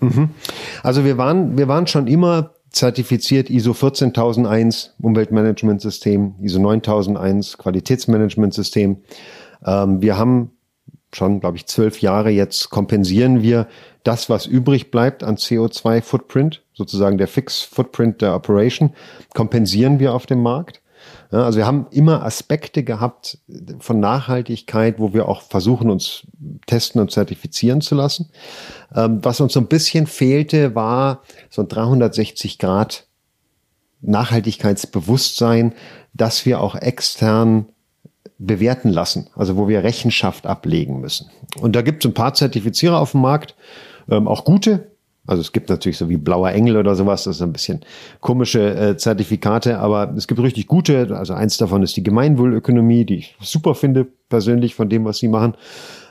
Mhm. 0.00 0.30
Also 0.82 1.04
wir 1.04 1.16
waren, 1.16 1.56
wir 1.56 1.68
waren 1.68 1.86
schon 1.86 2.08
immer 2.08 2.50
zertifiziert 2.70 3.50
ISO 3.50 3.72
14001 3.72 4.94
Umweltmanagementsystem, 5.00 6.34
ISO 6.40 6.58
9001 6.58 7.58
Qualitätsmanagementsystem. 7.58 8.98
Ähm, 9.64 10.02
wir 10.02 10.18
haben 10.18 10.52
schon, 11.14 11.40
glaube 11.40 11.56
ich, 11.56 11.66
zwölf 11.66 12.00
Jahre 12.00 12.30
jetzt 12.30 12.70
kompensieren 12.70 13.42
wir 13.42 13.66
das, 14.02 14.28
was 14.28 14.46
übrig 14.46 14.90
bleibt 14.90 15.24
an 15.24 15.36
CO2-Footprint, 15.36 16.62
sozusagen 16.74 17.18
der 17.18 17.28
Fix-Footprint 17.28 18.22
der 18.22 18.34
Operation, 18.34 18.92
kompensieren 19.34 19.98
wir 19.98 20.14
auf 20.14 20.26
dem 20.26 20.42
Markt. 20.42 20.82
Ja, 21.32 21.44
also 21.44 21.58
wir 21.58 21.66
haben 21.66 21.86
immer 21.90 22.24
Aspekte 22.24 22.84
gehabt 22.84 23.38
von 23.78 24.00
Nachhaltigkeit, 24.00 24.98
wo 24.98 25.12
wir 25.12 25.28
auch 25.28 25.42
versuchen, 25.42 25.90
uns 25.90 26.26
testen 26.66 27.00
und 27.00 27.10
zertifizieren 27.10 27.80
zu 27.80 27.94
lassen. 27.94 28.30
Ähm, 28.94 29.20
was 29.22 29.40
uns 29.40 29.52
so 29.52 29.60
ein 29.60 29.66
bisschen 29.66 30.06
fehlte, 30.06 30.74
war 30.74 31.22
so 31.50 31.62
ein 31.62 31.68
360 31.68 32.58
Grad 32.58 33.06
Nachhaltigkeitsbewusstsein, 34.02 35.74
dass 36.14 36.46
wir 36.46 36.60
auch 36.60 36.74
extern 36.74 37.66
bewerten 38.38 38.90
lassen, 38.90 39.28
also 39.34 39.56
wo 39.56 39.68
wir 39.68 39.82
Rechenschaft 39.82 40.46
ablegen 40.46 41.00
müssen. 41.00 41.30
Und 41.60 41.74
da 41.74 41.82
gibt 41.82 42.04
es 42.04 42.10
ein 42.10 42.14
paar 42.14 42.34
Zertifizierer 42.34 43.00
auf 43.00 43.12
dem 43.12 43.22
Markt, 43.22 43.54
ähm, 44.10 44.28
auch 44.28 44.44
gute. 44.44 44.90
Also 45.26 45.40
es 45.40 45.52
gibt 45.52 45.68
natürlich 45.68 45.98
so 45.98 46.08
wie 46.08 46.16
Blauer 46.16 46.50
Engel 46.50 46.76
oder 46.76 46.94
sowas, 46.94 47.24
das 47.24 47.36
ist 47.36 47.42
ein 47.42 47.52
bisschen 47.52 47.80
komische 48.20 48.74
äh, 48.74 48.96
Zertifikate, 48.96 49.78
aber 49.78 50.14
es 50.16 50.26
gibt 50.28 50.40
richtig 50.40 50.66
gute. 50.66 51.16
Also 51.16 51.34
eins 51.34 51.56
davon 51.56 51.82
ist 51.82 51.96
die 51.96 52.02
Gemeinwohlökonomie, 52.02 53.04
die 53.04 53.16
ich 53.16 53.36
super 53.40 53.74
finde 53.74 54.06
persönlich 54.28 54.74
von 54.74 54.88
dem, 54.88 55.04
was 55.04 55.18
sie 55.18 55.28
machen. 55.28 55.54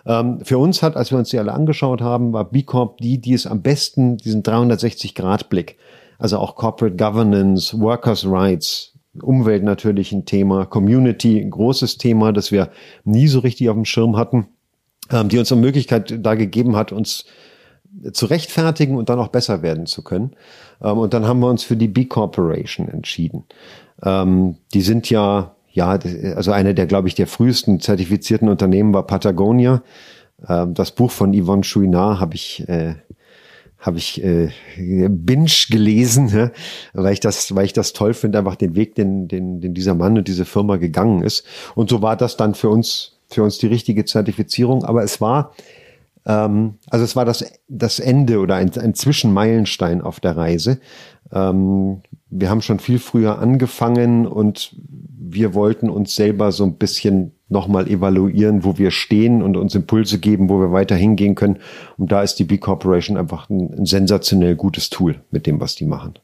Ähm, 0.06 0.39
für 0.43 0.58
uns 0.58 0.84
hat, 0.84 0.95
als 0.97 1.12
wir 1.12 1.17
uns 1.17 1.30
die 1.30 1.39
alle 1.39 1.54
angeschaut 1.54 2.01
haben, 2.01 2.34
war 2.34 2.45
B 2.45 2.63
Corp 2.63 2.97
die, 2.99 3.19
die 3.19 3.34
es 3.34 3.47
am 3.47 3.62
besten 3.62 4.17
diesen 4.17 4.43
360-Grad-Blick, 4.43 5.78
also 6.19 6.38
auch 6.38 6.56
Corporate 6.56 6.95
Governance, 6.95 7.80
Workers' 7.80 8.25
Rights, 8.25 8.91
Umwelt 9.21 9.63
natürlich 9.63 10.12
ein 10.12 10.25
Thema, 10.25 10.65
Community 10.65 11.39
ein 11.39 11.49
großes 11.49 11.97
Thema, 11.97 12.34
das 12.34 12.51
wir 12.51 12.69
nie 13.06 13.28
so 13.28 13.39
richtig 13.39 13.69
auf 13.69 13.75
dem 13.75 13.86
Schirm 13.86 14.17
hatten, 14.17 14.47
ähm, 15.10 15.30
die 15.30 15.39
uns 15.39 15.51
eine 15.51 15.62
Möglichkeit 15.62 16.19
da 16.19 16.36
gegeben 16.36 16.75
hat, 16.75 16.91
uns 16.91 17.25
zu 18.12 18.25
rechtfertigen 18.25 18.97
und 18.97 19.10
dann 19.10 19.19
auch 19.19 19.29
besser 19.29 19.62
werden 19.62 19.86
zu 19.86 20.03
können. 20.03 20.31
Ähm, 20.81 20.97
und 20.97 21.13
dann 21.13 21.25
haben 21.27 21.39
wir 21.39 21.49
uns 21.49 21.63
für 21.63 21.77
die 21.77 21.88
B 21.88 22.05
Corporation 22.05 22.88
entschieden. 22.88 23.45
Ähm, 24.03 24.58
die 24.73 24.81
sind 24.81 25.10
ja, 25.10 25.55
ja, 25.71 25.99
also 26.36 26.51
eine 26.51 26.73
der, 26.73 26.86
glaube 26.86 27.08
ich, 27.08 27.15
der 27.15 27.27
frühesten 27.27 27.79
zertifizierten 27.79 28.49
Unternehmen 28.49 28.93
war 28.93 29.08
Patagonia. 29.08 29.84
Ähm, 30.47 30.73
das 30.73 30.91
Buch 30.91 31.12
von 31.12 31.34
Yvonne 31.34 31.63
Chouinard 31.63 32.19
habe 32.19 32.36
ich, 32.36 32.67
äh, 32.67 32.95
habe 33.79 33.97
ich 33.97 34.23
äh, 34.23 34.49
binge 34.77 35.49
gelesen, 35.69 36.29
ja, 36.29 36.51
weil 36.93 37.13
ich 37.13 37.19
das, 37.19 37.55
weil 37.55 37.65
ich 37.65 37.73
das 37.73 37.93
toll 37.93 38.13
finde, 38.13 38.39
einfach 38.39 38.55
den 38.55 38.75
Weg, 38.75 38.95
den, 38.95 39.27
den, 39.27 39.62
den 39.62 39.73
dieser 39.73 39.95
Mann 39.95 40.17
und 40.17 40.27
diese 40.27 40.45
Firma 40.45 40.77
gegangen 40.77 41.23
ist. 41.23 41.45
Und 41.75 41.89
so 41.89 42.01
war 42.01 42.17
das 42.17 42.36
dann 42.36 42.55
für 42.55 42.69
uns, 42.69 43.19
für 43.27 43.43
uns 43.43 43.58
die 43.58 43.67
richtige 43.67 44.05
Zertifizierung. 44.05 44.84
Aber 44.84 45.03
es 45.03 45.21
war 45.21 45.53
ähm, 46.25 46.75
also 46.89 47.05
es 47.05 47.15
war 47.15 47.25
das, 47.25 47.45
das 47.67 47.99
Ende 47.99 48.39
oder 48.39 48.55
ein, 48.55 48.71
ein 48.77 48.93
Zwischenmeilenstein 48.93 50.01
auf 50.01 50.19
der 50.19 50.38
Reise. 50.38 50.79
Ähm, 51.31 52.01
wir 52.29 52.49
haben 52.49 52.61
schon 52.61 52.79
viel 52.79 52.99
früher 52.99 53.39
angefangen 53.39 54.25
und 54.27 54.75
wir 55.17 55.53
wollten 55.53 55.89
uns 55.89 56.15
selber 56.15 56.51
so 56.51 56.63
ein 56.63 56.75
bisschen 56.75 57.31
nochmal 57.47 57.88
evaluieren, 57.88 58.63
wo 58.63 58.77
wir 58.77 58.91
stehen 58.91 59.41
und 59.41 59.55
uns 59.55 59.75
Impulse 59.75 60.19
geben, 60.19 60.49
wo 60.49 60.59
wir 60.59 60.71
weiter 60.71 60.95
hingehen 60.95 61.35
können. 61.35 61.57
Und 61.97 62.11
da 62.11 62.23
ist 62.23 62.35
die 62.35 62.43
B 62.43 62.57
Corporation 62.57 63.17
einfach 63.17 63.49
ein, 63.49 63.73
ein 63.73 63.85
sensationell 63.85 64.55
gutes 64.55 64.89
Tool 64.89 65.21
mit 65.31 65.45
dem, 65.45 65.59
was 65.59 65.75
die 65.75 65.85
machen. 65.85 66.15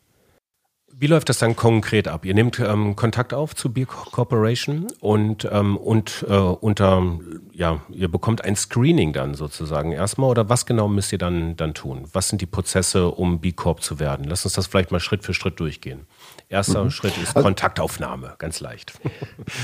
Wie 1.01 1.07
läuft 1.07 1.29
das 1.29 1.39
dann 1.39 1.55
konkret 1.55 2.07
ab? 2.07 2.25
Ihr 2.25 2.35
nehmt 2.35 2.59
ähm, 2.59 2.95
Kontakt 2.95 3.33
auf 3.33 3.55
zu 3.55 3.73
B 3.73 3.85
Corporation 3.85 4.85
und, 4.99 5.49
ähm, 5.51 5.75
und 5.75 6.23
äh, 6.29 6.35
unter, 6.35 7.17
ja, 7.53 7.81
ihr 7.89 8.07
bekommt 8.07 8.43
ein 8.43 8.55
Screening 8.55 9.11
dann 9.11 9.33
sozusagen 9.33 9.93
erstmal 9.93 10.29
oder 10.29 10.47
was 10.47 10.67
genau 10.67 10.87
müsst 10.87 11.11
ihr 11.11 11.17
dann, 11.17 11.55
dann 11.57 11.73
tun? 11.73 12.03
Was 12.13 12.29
sind 12.29 12.39
die 12.39 12.45
Prozesse, 12.45 13.07
um 13.07 13.39
B 13.39 13.51
Corp 13.51 13.81
zu 13.81 13.99
werden? 13.99 14.27
Lass 14.29 14.45
uns 14.45 14.53
das 14.53 14.67
vielleicht 14.67 14.91
mal 14.91 14.99
Schritt 14.99 15.23
für 15.23 15.33
Schritt 15.33 15.59
durchgehen. 15.59 16.01
Erster 16.49 16.83
mhm. 16.83 16.91
Schritt 16.91 17.17
ist 17.17 17.35
also, 17.35 17.47
Kontaktaufnahme, 17.47 18.35
ganz 18.37 18.59
leicht. 18.59 18.93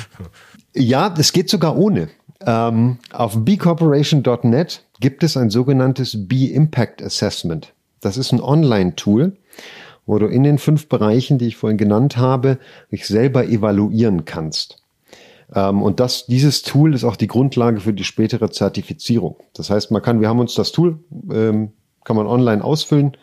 ja, 0.73 1.13
es 1.19 1.33
geht 1.33 1.51
sogar 1.51 1.77
ohne. 1.77 2.09
Ähm, 2.41 2.97
auf 3.11 3.45
bcorporation.net 3.45 4.83
gibt 4.99 5.21
es 5.21 5.37
ein 5.37 5.51
sogenanntes 5.51 6.27
B-Impact 6.27 7.03
Assessment. 7.03 7.73
Das 8.01 8.17
ist 8.17 8.31
ein 8.31 8.41
Online-Tool 8.41 9.37
wo 10.07 10.17
du 10.17 10.25
in 10.25 10.43
den 10.43 10.57
fünf 10.57 10.89
Bereichen, 10.89 11.37
die 11.37 11.47
ich 11.47 11.57
vorhin 11.57 11.77
genannt 11.77 12.17
habe, 12.17 12.57
dich 12.91 13.05
selber 13.05 13.45
evaluieren 13.45 14.25
kannst. 14.25 14.81
Ähm, 15.53 15.83
und 15.83 15.99
das, 15.99 16.25
dieses 16.25 16.63
Tool 16.63 16.95
ist 16.95 17.03
auch 17.03 17.17
die 17.17 17.27
Grundlage 17.27 17.81
für 17.81 17.93
die 17.93 18.03
spätere 18.03 18.49
Zertifizierung. 18.49 19.35
Das 19.53 19.69
heißt, 19.69 19.91
man 19.91 20.01
kann, 20.01 20.21
wir 20.21 20.29
haben 20.29 20.39
uns 20.39 20.55
das 20.55 20.71
Tool, 20.71 20.99
ähm, 21.31 21.73
kann 22.03 22.15
man 22.15 22.25
online 22.25 22.63
ausfüllen, 22.63 23.15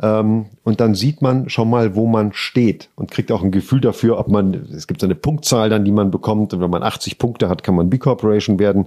ähm, 0.00 0.46
und 0.62 0.80
dann 0.80 0.94
sieht 0.94 1.20
man 1.20 1.48
schon 1.48 1.68
mal, 1.68 1.94
wo 1.94 2.06
man 2.06 2.32
steht 2.32 2.88
und 2.94 3.10
kriegt 3.10 3.32
auch 3.32 3.42
ein 3.42 3.50
Gefühl 3.50 3.80
dafür, 3.80 4.18
ob 4.18 4.28
man, 4.28 4.54
es 4.74 4.86
gibt 4.86 5.00
so 5.00 5.06
eine 5.06 5.16
Punktzahl 5.16 5.68
dann, 5.68 5.84
die 5.84 5.92
man 5.92 6.10
bekommt. 6.10 6.54
Und 6.54 6.60
wenn 6.60 6.70
man 6.70 6.82
80 6.82 7.18
Punkte 7.18 7.48
hat, 7.48 7.62
kann 7.64 7.74
man 7.74 7.90
B-Corporation 7.90 8.58
werden. 8.58 8.86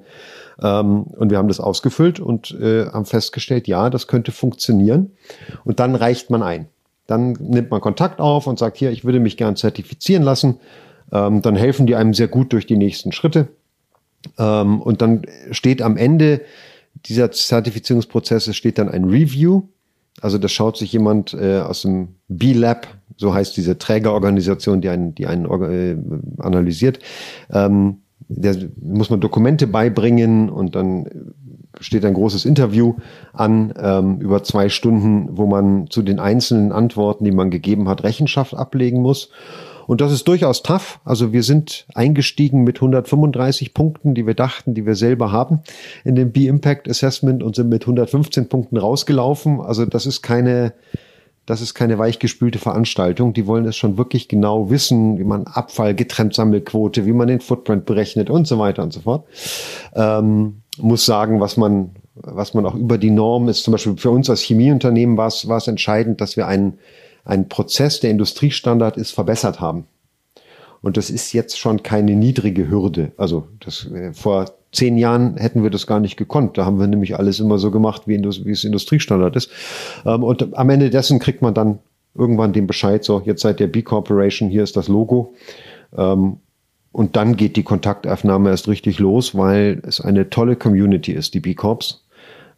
und 0.58 1.29
wir 1.29 1.38
haben 1.38 1.47
das 1.47 1.60
ausgefüllt 1.60 2.19
und 2.19 2.51
äh, 2.51 2.86
haben 2.86 3.06
festgestellt, 3.06 3.67
ja, 3.67 3.89
das 3.89 4.08
könnte 4.08 4.32
funktionieren. 4.32 5.12
Und 5.65 5.79
dann 5.79 5.95
reicht 5.95 6.29
man 6.29 6.41
ein. 6.41 6.67
Dann 7.07 7.33
nimmt 7.33 7.71
man 7.71 7.81
Kontakt 7.81 8.19
auf 8.19 8.47
und 8.47 8.57
sagt, 8.57 8.77
hier, 8.77 8.91
ich 8.91 9.03
würde 9.03 9.19
mich 9.19 9.37
gern 9.37 9.55
zertifizieren 9.55 10.23
lassen. 10.23 10.59
Ähm, 11.11 11.41
dann 11.41 11.55
helfen 11.55 11.85
die 11.85 11.95
einem 11.95 12.13
sehr 12.13 12.27
gut 12.27 12.53
durch 12.53 12.65
die 12.65 12.77
nächsten 12.77 13.11
Schritte. 13.11 13.47
Ähm, 14.37 14.81
und 14.81 15.01
dann 15.01 15.23
steht 15.51 15.81
am 15.81 15.97
Ende 15.97 16.41
dieser 17.05 17.31
Zertifizierungsprozesse 17.31 18.53
steht 18.53 18.77
dann 18.77 18.89
ein 18.89 19.05
Review. 19.05 19.63
Also 20.21 20.37
das 20.37 20.51
schaut 20.51 20.77
sich 20.77 20.93
jemand 20.93 21.33
äh, 21.33 21.59
aus 21.59 21.81
dem 21.81 22.15
B-Lab, 22.27 22.87
so 23.17 23.33
heißt 23.33 23.57
diese 23.57 23.77
Trägerorganisation, 23.77 24.79
die 24.79 24.89
einen, 24.89 25.15
die 25.15 25.25
einen 25.25 25.45
äh, 25.45 25.97
analysiert. 26.41 26.99
Ähm, 27.51 27.97
der 28.29 28.55
muss 28.81 29.09
man 29.09 29.19
Dokumente 29.19 29.67
beibringen 29.67 30.49
und 30.49 30.75
dann 30.75 31.33
steht 31.79 32.05
ein 32.05 32.13
großes 32.13 32.45
Interview 32.45 32.95
an 33.33 33.73
ähm, 33.79 34.19
über 34.19 34.43
zwei 34.43 34.69
Stunden, 34.69 35.29
wo 35.38 35.45
man 35.45 35.89
zu 35.89 36.01
den 36.01 36.19
einzelnen 36.19 36.71
Antworten, 36.71 37.25
die 37.25 37.31
man 37.31 37.49
gegeben 37.49 37.89
hat, 37.89 38.03
Rechenschaft 38.03 38.53
ablegen 38.53 39.01
muss. 39.01 39.29
Und 39.88 40.01
das 40.01 40.12
ist 40.12 40.27
durchaus 40.27 40.63
tough. 40.63 40.99
Also 41.03 41.33
wir 41.33 41.43
sind 41.43 41.86
eingestiegen 41.93 42.63
mit 42.63 42.77
135 42.77 43.73
Punkten, 43.73 44.13
die 44.13 44.25
wir 44.25 44.33
dachten, 44.33 44.73
die 44.73 44.86
wir 44.86 44.95
selber 44.95 45.31
haben 45.31 45.59
in 46.03 46.15
dem 46.15 46.31
B-Impact 46.31 46.89
Assessment 46.89 47.43
und 47.43 47.55
sind 47.55 47.69
mit 47.69 47.83
115 47.83 48.49
Punkten 48.49 48.77
rausgelaufen. 48.77 49.59
Also 49.59 49.86
das 49.86 50.05
ist 50.05 50.21
keine, 50.21 50.73
das 51.45 51.62
ist 51.62 51.73
keine 51.73 51.97
weichgespülte 51.97 52.59
Veranstaltung. 52.59 53.33
Die 53.33 53.47
wollen 53.47 53.65
es 53.65 53.75
schon 53.75 53.97
wirklich 53.97 54.27
genau 54.27 54.69
wissen, 54.69 55.19
wie 55.19 55.25
man 55.25 55.47
Abfall, 55.47 55.95
Getrenntsammelquote, 55.95 57.05
wie 57.05 57.13
man 57.13 57.27
den 57.27 57.41
Footprint 57.41 57.86
berechnet 57.86 58.29
und 58.29 58.47
so 58.47 58.59
weiter 58.59 58.83
und 58.83 58.93
so 58.93 59.01
fort. 59.01 59.25
Ähm, 59.95 60.62
muss 60.77 61.05
sagen, 61.05 61.39
was 61.39 61.57
man, 61.57 61.91
was 62.15 62.53
man 62.53 62.65
auch 62.65 62.75
über 62.75 62.97
die 62.97 63.12
Norm 63.12 63.47
ist. 63.49 63.63
Zum 63.63 63.73
Beispiel 63.73 63.97
für 63.97 64.12
uns 64.12 64.29
als 64.29 64.41
Chemieunternehmen 64.41 65.17
war 65.17 65.27
es, 65.27 65.47
war 65.47 65.57
es 65.57 65.67
entscheidend, 65.67 66.21
dass 66.21 66.38
wir 66.38 66.47
einen, 66.47 66.79
einen 67.25 67.49
Prozess, 67.49 67.99
der 67.99 68.12
Industriestandard 68.12 68.97
ist, 68.97 69.12
verbessert 69.12 69.59
haben. 69.59 69.86
Und 70.81 70.97
das 70.97 71.09
ist 71.09 71.31
jetzt 71.31 71.57
schon 71.57 71.81
keine 71.81 72.15
niedrige 72.15 72.69
Hürde. 72.69 73.13
Also 73.17 73.47
das, 73.62 73.89
äh, 73.91 74.13
vor 74.13 74.51
zehn 74.73 74.97
Jahren 74.97 75.38
hätten 75.38 75.63
wir 75.63 75.69
das 75.69 75.88
gar 75.88 75.99
nicht 75.99 76.17
gekonnt. 76.17 76.57
Da 76.57 76.65
haben 76.65 76.79
wir 76.79 76.88
nämlich 76.88 77.17
alles 77.17 77.39
immer 77.39 77.57
so 77.57 77.71
gemacht, 77.71 78.03
wie, 78.05 78.21
wie 78.21 78.51
es 78.51 78.63
Industriestandard 78.65 79.36
ist. 79.36 79.49
Ähm, 80.05 80.23
und 80.23 80.57
am 80.57 80.69
Ende 80.69 80.89
dessen 80.89 81.19
kriegt 81.19 81.41
man 81.41 81.53
dann 81.53 81.79
irgendwann 82.15 82.53
den 82.53 82.67
Bescheid, 82.67 83.03
so 83.03 83.21
jetzt 83.25 83.41
seid 83.41 83.59
ihr 83.59 83.71
B 83.71 83.81
Corporation, 83.81 84.49
hier 84.49 84.63
ist 84.63 84.75
das 84.75 84.88
Logo. 84.88 85.33
Ähm, 85.97 86.38
und 86.93 87.15
dann 87.17 87.36
geht 87.36 87.58
die 87.58 87.63
Kontaktaufnahme 87.63 88.51
erst 88.51 88.69
richtig 88.69 88.99
los, 88.99 89.36
weil 89.36 89.82
es 89.86 89.99
eine 89.99 90.29
tolle 90.29 90.56
Community 90.56 91.12
ist, 91.12 91.34
die 91.34 91.39
B-Corps, 91.39 92.06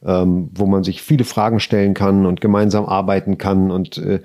ähm, 0.06 0.50
wo 0.54 0.68
man 0.68 0.84
sich 0.84 1.02
viele 1.02 1.24
Fragen 1.24 1.60
stellen 1.60 1.94
kann 1.94 2.26
und 2.26 2.42
gemeinsam 2.42 2.86
arbeiten 2.86 3.38
kann 3.40 3.72
und 3.72 3.98
äh, 3.98 4.20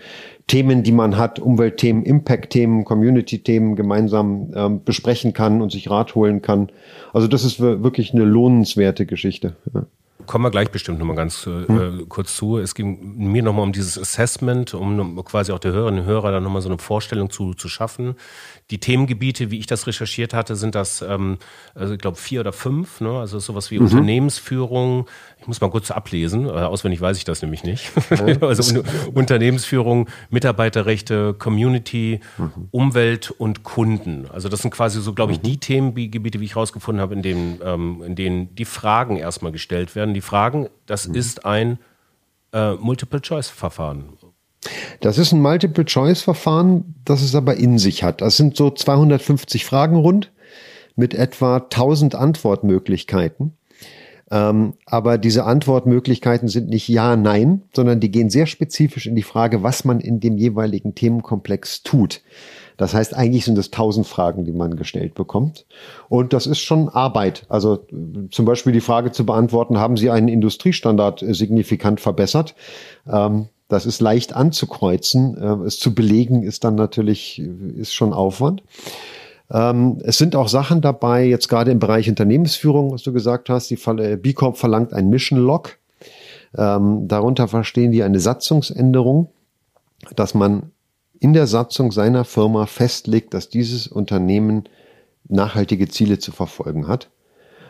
Themen, 0.49 0.83
die 0.83 0.91
man 0.91 1.17
hat, 1.17 1.39
Umweltthemen, 1.39 2.03
Impact-Themen, 2.03 2.85
Community-Themen 2.85 3.77
gemeinsam 3.77 4.51
ähm, 4.55 4.85
besprechen 4.85 5.33
kann 5.33 5.63
und 5.63 5.71
sich 5.71 5.89
Rat 5.89 6.17
holen 6.17 6.43
kann. 6.43 6.71
Also 7.13 7.29
das 7.29 7.45
ist 7.45 7.61
wirklich 7.61 8.13
eine 8.13 8.25
lohnenswerte 8.25 9.07
Geschichte. 9.07 9.55
Ja 9.73 9.87
kommen 10.27 10.45
wir 10.45 10.51
gleich 10.51 10.71
bestimmt 10.71 10.99
nochmal 10.99 11.17
ganz 11.17 11.47
äh, 11.47 11.67
hm. 11.67 12.09
kurz 12.09 12.37
zu. 12.37 12.59
Es 12.59 12.75
ging 12.75 13.17
mir 13.17 13.43
nochmal 13.43 13.65
um 13.65 13.73
dieses 13.73 13.99
Assessment, 13.99 14.75
um 14.75 15.25
quasi 15.25 15.53
auch 15.53 15.59
der 15.59 15.73
Hörerinnen 15.73 16.01
und 16.01 16.07
Hörer 16.07 16.33
dann 16.33 16.43
nochmal 16.43 16.63
so 16.63 16.69
eine 16.69 16.79
Vorstellung 16.79 17.31
zu, 17.31 17.55
zu 17.55 17.69
schaffen. 17.69 18.15
Die 18.71 18.79
Themengebiete, 18.79 19.51
wie 19.51 19.59
ich 19.59 19.67
das 19.67 19.87
recherchiert 19.87 20.35
hatte, 20.35 20.57
sind 20.57 20.75
das, 20.75 21.03
ähm, 21.03 21.39
also 21.75 21.95
ich 21.95 22.01
glaube, 22.01 22.17
vier 22.17 22.41
oder 22.41 22.53
fünf. 22.53 23.01
Ne? 23.01 23.19
Also 23.19 23.39
sowas 23.39 23.71
wie 23.71 23.79
mhm. 23.79 23.87
Unternehmensführung. 23.87 25.07
Ich 25.41 25.47
muss 25.47 25.61
mal 25.61 25.71
kurz 25.71 25.91
ablesen. 25.91 26.47
Äh, 26.47 26.51
auswendig 26.51 27.01
weiß 27.01 27.17
ich 27.17 27.25
das 27.25 27.43
nämlich 27.43 27.65
nicht. 27.65 27.91
Also 28.41 28.83
Unternehmensführung, 29.15 30.09
Mitarbeiterrechte, 30.31 31.35
Community, 31.35 32.21
mhm. 32.37 32.69
Umwelt 32.71 33.31
und 33.31 33.63
Kunden. 33.63 34.27
Also 34.31 34.49
das 34.49 34.61
sind 34.63 34.71
quasi 34.71 35.01
so, 35.01 35.15
glaube 35.15 35.33
ich, 35.33 35.39
mhm. 35.39 35.45
die 35.45 35.57
Themengebiete, 35.59 36.41
wie 36.41 36.45
ich 36.45 36.57
rausgefunden 36.57 37.01
habe, 37.01 37.15
in 37.15 37.23
denen, 37.23 37.61
ähm, 37.65 38.03
in 38.05 38.15
denen 38.15 38.55
die 38.55 38.65
Fragen 38.65 39.17
erstmal 39.17 39.53
gestellt 39.53 39.95
werden. 39.95 40.15
Die 40.15 40.21
Fragen, 40.21 40.69
das 40.87 41.09
mhm. 41.09 41.15
ist 41.15 41.45
ein 41.45 41.79
äh, 42.53 42.75
Multiple-Choice-Verfahren. 42.75 44.11
Das 45.01 45.17
ist 45.17 45.33
ein 45.33 45.41
Multiple-Choice-Verfahren, 45.41 46.95
das 47.05 47.23
es 47.23 47.35
aber 47.35 47.57
in 47.57 47.79
sich 47.79 48.03
hat. 48.03 48.21
Das 48.21 48.37
sind 48.37 48.57
so 48.57 48.71
250 48.71 49.65
Fragen 49.65 49.97
rund 49.97 50.33
mit 50.97 51.15
etwa 51.15 51.57
1000 51.57 52.15
Antwortmöglichkeiten. 52.15 53.55
Ähm, 54.31 54.75
aber 54.87 55.19
diese 55.19 55.45
Antwortmöglichkeiten 55.45 56.49
sind 56.49 56.69
nicht 56.69 56.89
Ja, 56.89 57.17
Nein, 57.17 57.63
sondern 57.75 58.01
die 58.01 58.11
gehen 58.11 58.31
sehr 58.31 58.47
spezifisch 58.47 59.07
in 59.07 59.17
die 59.17 59.23
Frage, 59.23 59.63
was 59.63 59.85
man 59.85 60.01
in 60.01 60.21
dem 60.21 60.39
jeweiligen 60.39 60.95
Themenkomplex 60.95 61.83
tut. 61.83 62.23
Das 62.77 62.95
heißt, 62.95 63.15
eigentlich 63.15 63.45
sind 63.45 63.59
es 63.59 63.71
tausend 63.71 64.07
Fragen, 64.07 64.47
die 64.47 64.53
man 64.53 64.77
gestellt 64.77 65.15
bekommt. 65.15 65.67
Und 66.09 66.33
das 66.33 66.47
ist 66.47 66.61
schon 66.61 66.89
Arbeit. 66.89 67.45
Also 67.51 67.85
zum 68.31 68.47
Beispiel 68.47 68.73
die 68.73 68.81
Frage 68.81 69.13
zu 69.13 69.27
beantworten, 69.27 69.79
haben 69.79 69.99
Sie 69.99 70.09
einen 70.09 70.29
Industriestandard 70.29 71.23
signifikant 71.29 72.01
verbessert? 72.01 72.55
Ähm, 73.07 73.49
das 73.69 73.85
ist 73.85 74.01
leicht 74.01 74.35
anzukreuzen. 74.35 75.37
Äh, 75.37 75.67
es 75.67 75.79
zu 75.79 75.95
belegen 75.95 76.43
ist 76.43 76.65
dann 76.65 76.75
natürlich, 76.75 77.41
ist 77.77 77.93
schon 77.93 78.13
Aufwand. 78.13 78.63
Ähm, 79.53 79.99
es 80.05 80.19
sind 80.19 80.37
auch 80.37 80.49
Sachen 80.49 80.81
dabei, 80.81 81.25
jetzt 81.25 81.49
gerade 81.49 81.71
im 81.71 81.79
Bereich 81.79 82.09
Unternehmensführung, 82.09 82.93
was 82.93 83.03
du 83.03 83.13
gesagt 83.13 83.49
hast, 83.49 83.71
die 83.71 83.79
äh, 83.99 84.17
B 84.17 84.33
Corp 84.33 84.57
verlangt 84.57 84.93
ein 84.93 85.09
Mission 85.09 85.39
Log. 85.39 85.79
Ähm, 86.57 87.07
darunter 87.09 87.49
verstehen 87.49 87.93
die 87.93 88.03
eine 88.03 88.21
Satzungsänderung, 88.21 89.29
dass 90.17 90.35
man 90.35 90.71
in 91.19 91.33
der 91.33 91.47
Satzung 91.47 91.93
seiner 91.93 92.25
Firma 92.25 92.67
festlegt, 92.67 93.35
dass 93.35 93.49
dieses 93.49 93.87
Unternehmen 93.87 94.65
nachhaltige 95.29 95.89
Ziele 95.89 96.19
zu 96.19 96.33
verfolgen 96.33 96.89
hat. 96.89 97.11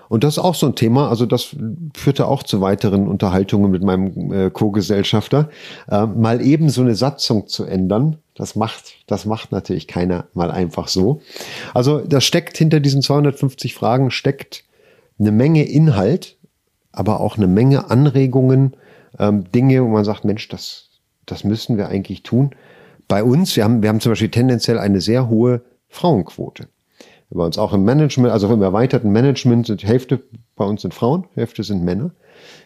Und 0.08 0.24
das 0.24 0.34
ist 0.34 0.38
auch 0.38 0.54
so 0.54 0.66
ein 0.66 0.74
Thema. 0.74 1.08
Also 1.08 1.24
das 1.24 1.54
führte 1.94 2.26
auch 2.26 2.42
zu 2.42 2.60
weiteren 2.60 3.06
Unterhaltungen 3.06 3.70
mit 3.70 3.84
meinem 3.84 4.32
äh, 4.32 4.50
Co-Gesellschafter. 4.50 5.50
Äh, 5.88 6.06
mal 6.06 6.40
eben 6.40 6.68
so 6.68 6.80
eine 6.80 6.96
Satzung 6.96 7.46
zu 7.46 7.64
ändern, 7.64 8.16
das 8.40 8.56
macht, 8.56 8.94
das 9.06 9.26
macht 9.26 9.52
natürlich 9.52 9.86
keiner 9.86 10.24
mal 10.32 10.50
einfach 10.50 10.88
so. 10.88 11.20
Also 11.74 12.00
das 12.00 12.24
steckt 12.24 12.56
hinter 12.56 12.80
diesen 12.80 13.02
250 13.02 13.74
Fragen 13.74 14.10
steckt 14.10 14.64
eine 15.18 15.30
Menge 15.30 15.64
Inhalt, 15.64 16.36
aber 16.92 17.20
auch 17.20 17.36
eine 17.36 17.46
Menge 17.46 17.90
Anregungen, 17.90 18.74
ähm, 19.18 19.50
Dinge, 19.52 19.84
wo 19.84 19.88
man 19.88 20.04
sagt, 20.04 20.24
Mensch, 20.24 20.48
das, 20.48 20.88
das 21.26 21.44
müssen 21.44 21.76
wir 21.76 21.88
eigentlich 21.88 22.22
tun. 22.22 22.50
Bei 23.08 23.22
uns, 23.22 23.54
wir 23.56 23.64
haben, 23.64 23.82
wir 23.82 23.88
haben 23.88 24.00
zum 24.00 24.12
Beispiel 24.12 24.30
tendenziell 24.30 24.78
eine 24.78 25.00
sehr 25.00 25.28
hohe 25.28 25.62
Frauenquote 25.88 26.68
bei 27.30 27.44
uns 27.44 27.58
auch 27.58 27.72
im 27.72 27.84
Management, 27.84 28.32
also 28.32 28.52
im 28.52 28.62
erweiterten 28.62 29.10
Management 29.10 29.66
sind 29.66 29.84
Hälfte 29.84 30.20
bei 30.56 30.64
uns 30.64 30.82
sind 30.82 30.94
Frauen, 30.94 31.26
Hälfte 31.34 31.62
sind 31.62 31.84
Männer. 31.84 32.10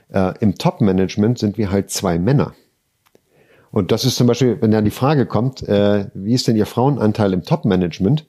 Äh, 0.09 0.35
Im 0.41 0.57
Top-Management 0.57 1.39
sind 1.39 1.59
wir 1.59 1.71
halt 1.71 1.91
zwei 1.91 2.19
Männer. 2.19 2.55
Und 3.75 3.91
das 3.91 4.05
ist 4.05 4.15
zum 4.15 4.29
Beispiel, 4.29 4.57
wenn 4.61 4.71
dann 4.71 4.85
die 4.85 4.93
Frage 4.93 5.27
kommt, 5.27 5.69
äh, 5.69 6.07
wie 6.15 6.33
ist 6.33 6.47
denn 6.47 6.55
Ihr 6.55 6.65
Frauenanteil 6.65 7.33
im 7.33 7.43
Top-Management? 7.43 8.25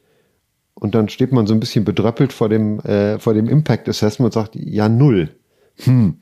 Und 0.74 0.96
dann 0.96 1.08
steht 1.08 1.32
man 1.32 1.46
so 1.46 1.54
ein 1.54 1.60
bisschen 1.60 1.86
bedröppelt 1.86 2.34
vor 2.34 2.50
dem, 2.50 2.80
äh, 2.80 3.20
vor 3.20 3.36
dem 3.36 3.48
Impact 3.48 3.88
Assessment 3.88 4.34
und 4.36 4.42
sagt, 4.42 4.56
ja, 4.56 4.90
null. 4.90 5.30
Hm. 5.84 6.18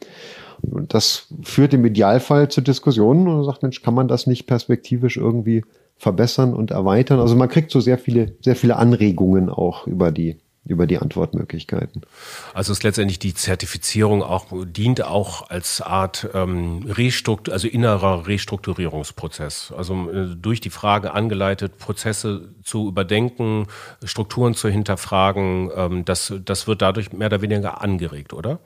Und 0.61 0.93
das 0.93 1.27
führt 1.41 1.73
im 1.73 1.85
Idealfall 1.85 2.49
zu 2.49 2.59
Diskussionen 2.59 3.29
und 3.29 3.45
sagt, 3.45 3.63
Mensch, 3.63 3.81
kann 3.81 3.93
man 3.93 4.09
das 4.09 4.27
nicht 4.27 4.45
perspektivisch 4.45 5.15
irgendwie 5.15 5.63
verbessern 5.95 6.53
und 6.53 6.71
erweitern. 6.71 7.21
Also 7.21 7.37
man 7.37 7.47
kriegt 7.47 7.71
so 7.71 7.79
sehr 7.79 7.97
viele, 7.97 8.35
sehr 8.41 8.57
viele 8.57 8.75
Anregungen 8.75 9.49
auch 9.49 9.87
über 9.87 10.11
die 10.11 10.35
über 10.65 10.87
die 10.87 10.97
Antwortmöglichkeiten. 10.97 12.03
Also 12.53 12.71
ist 12.71 12.83
letztendlich 12.83 13.19
die 13.19 13.33
Zertifizierung 13.33 14.23
auch 14.23 14.47
dient 14.65 15.03
auch 15.03 15.49
als 15.49 15.81
Art 15.81 16.29
ähm, 16.33 16.85
Restruktur, 16.87 17.53
also 17.53 17.67
innerer 17.67 18.27
Restrukturierungsprozess. 18.27 19.73
Also 19.75 20.09
äh, 20.09 20.35
durch 20.35 20.61
die 20.61 20.69
Frage 20.69 21.13
angeleitet, 21.13 21.77
Prozesse 21.79 22.49
zu 22.63 22.87
überdenken, 22.87 23.67
Strukturen 24.05 24.53
zu 24.53 24.69
hinterfragen. 24.69 25.69
Ähm, 25.75 26.05
das, 26.05 26.33
das 26.45 26.65
wird 26.65 26.81
dadurch 26.81 27.11
mehr 27.11 27.27
oder 27.27 27.41
weniger 27.41 27.81
angeregt, 27.81 28.31
oder? 28.31 28.59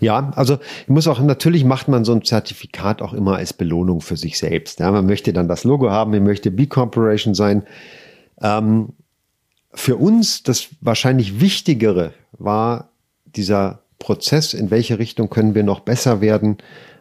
Ja, 0.00 0.32
also 0.36 0.58
ich 0.82 0.88
muss 0.88 1.08
auch, 1.08 1.20
natürlich 1.20 1.64
macht 1.64 1.88
man 1.88 2.04
so 2.04 2.12
ein 2.12 2.24
Zertifikat 2.24 3.02
auch 3.02 3.14
immer 3.14 3.36
als 3.36 3.52
Belohnung 3.52 4.00
für 4.00 4.16
sich 4.16 4.38
selbst. 4.38 4.80
Ja, 4.80 4.90
man 4.92 5.06
möchte 5.06 5.32
dann 5.32 5.48
das 5.48 5.64
Logo 5.64 5.90
haben, 5.90 6.12
man 6.12 6.22
möchte 6.24 6.50
B 6.50 6.66
Corporation 6.66 7.34
sein. 7.34 7.64
Ähm, 8.40 8.90
für 9.74 9.96
uns 9.96 10.42
das 10.42 10.68
wahrscheinlich 10.80 11.40
Wichtigere 11.40 12.12
war 12.32 12.90
dieser 13.24 13.80
Prozess, 13.98 14.52
in 14.52 14.70
welche 14.70 14.98
Richtung 14.98 15.30
können 15.30 15.54
wir 15.54 15.62
noch 15.62 15.80
besser 15.80 16.20
werden 16.20 16.58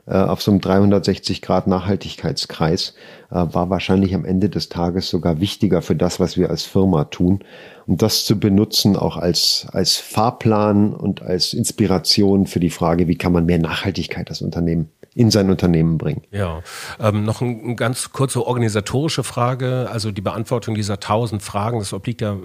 äh, 0.08 0.16
auf 0.16 0.42
so 0.42 0.52
einem 0.52 0.62
360 0.62 1.42
Grad 1.42 1.68
Nachhaltigkeitskreis, 1.68 2.94
äh, 3.30 3.36
war 3.36 3.70
wahrscheinlich 3.70 4.16
am 4.16 4.26
Ende 4.26 4.50
des 4.50 4.70
Tages 4.70 5.10
sogar 5.10 5.40
wichtiger 5.40 5.82
für 5.82 5.96
das, 5.96 6.20
was 6.20 6.38
wir 6.38 6.50
als 6.50 6.64
Firma 6.64 7.06
tun. 7.06 7.44
Und 7.88 8.02
das 8.02 8.26
zu 8.26 8.40
benutzen 8.40 8.96
auch 8.96 9.18
als, 9.18 9.68
als 9.72 9.98
Fahrplan 9.98 10.94
und 10.94 11.22
als 11.22 11.54
Inspiration 11.54 12.46
für 12.46 12.60
die 12.60 12.70
Frage, 12.70 13.08
wie 13.08 13.16
kann 13.16 13.34
man 13.34 13.46
mehr 13.46 13.60
Nachhaltigkeit 13.60 14.30
als 14.30 14.42
Unternehmen 14.42 14.90
in 15.14 15.30
sein 15.30 15.50
Unternehmen 15.50 15.98
bringen. 15.98 16.22
Ja, 16.32 16.62
ähm, 17.00 17.26
noch 17.26 17.42
eine 17.42 17.76
ganz 17.76 18.12
kurze 18.12 18.46
organisatorische 18.46 19.24
Frage. 19.24 19.90
Also 19.92 20.12
die 20.12 20.22
Beantwortung 20.22 20.74
dieser 20.74 21.00
tausend 21.00 21.42
Fragen, 21.42 21.80
das 21.80 21.94
obliegt 21.94 22.22
ja 22.22 22.38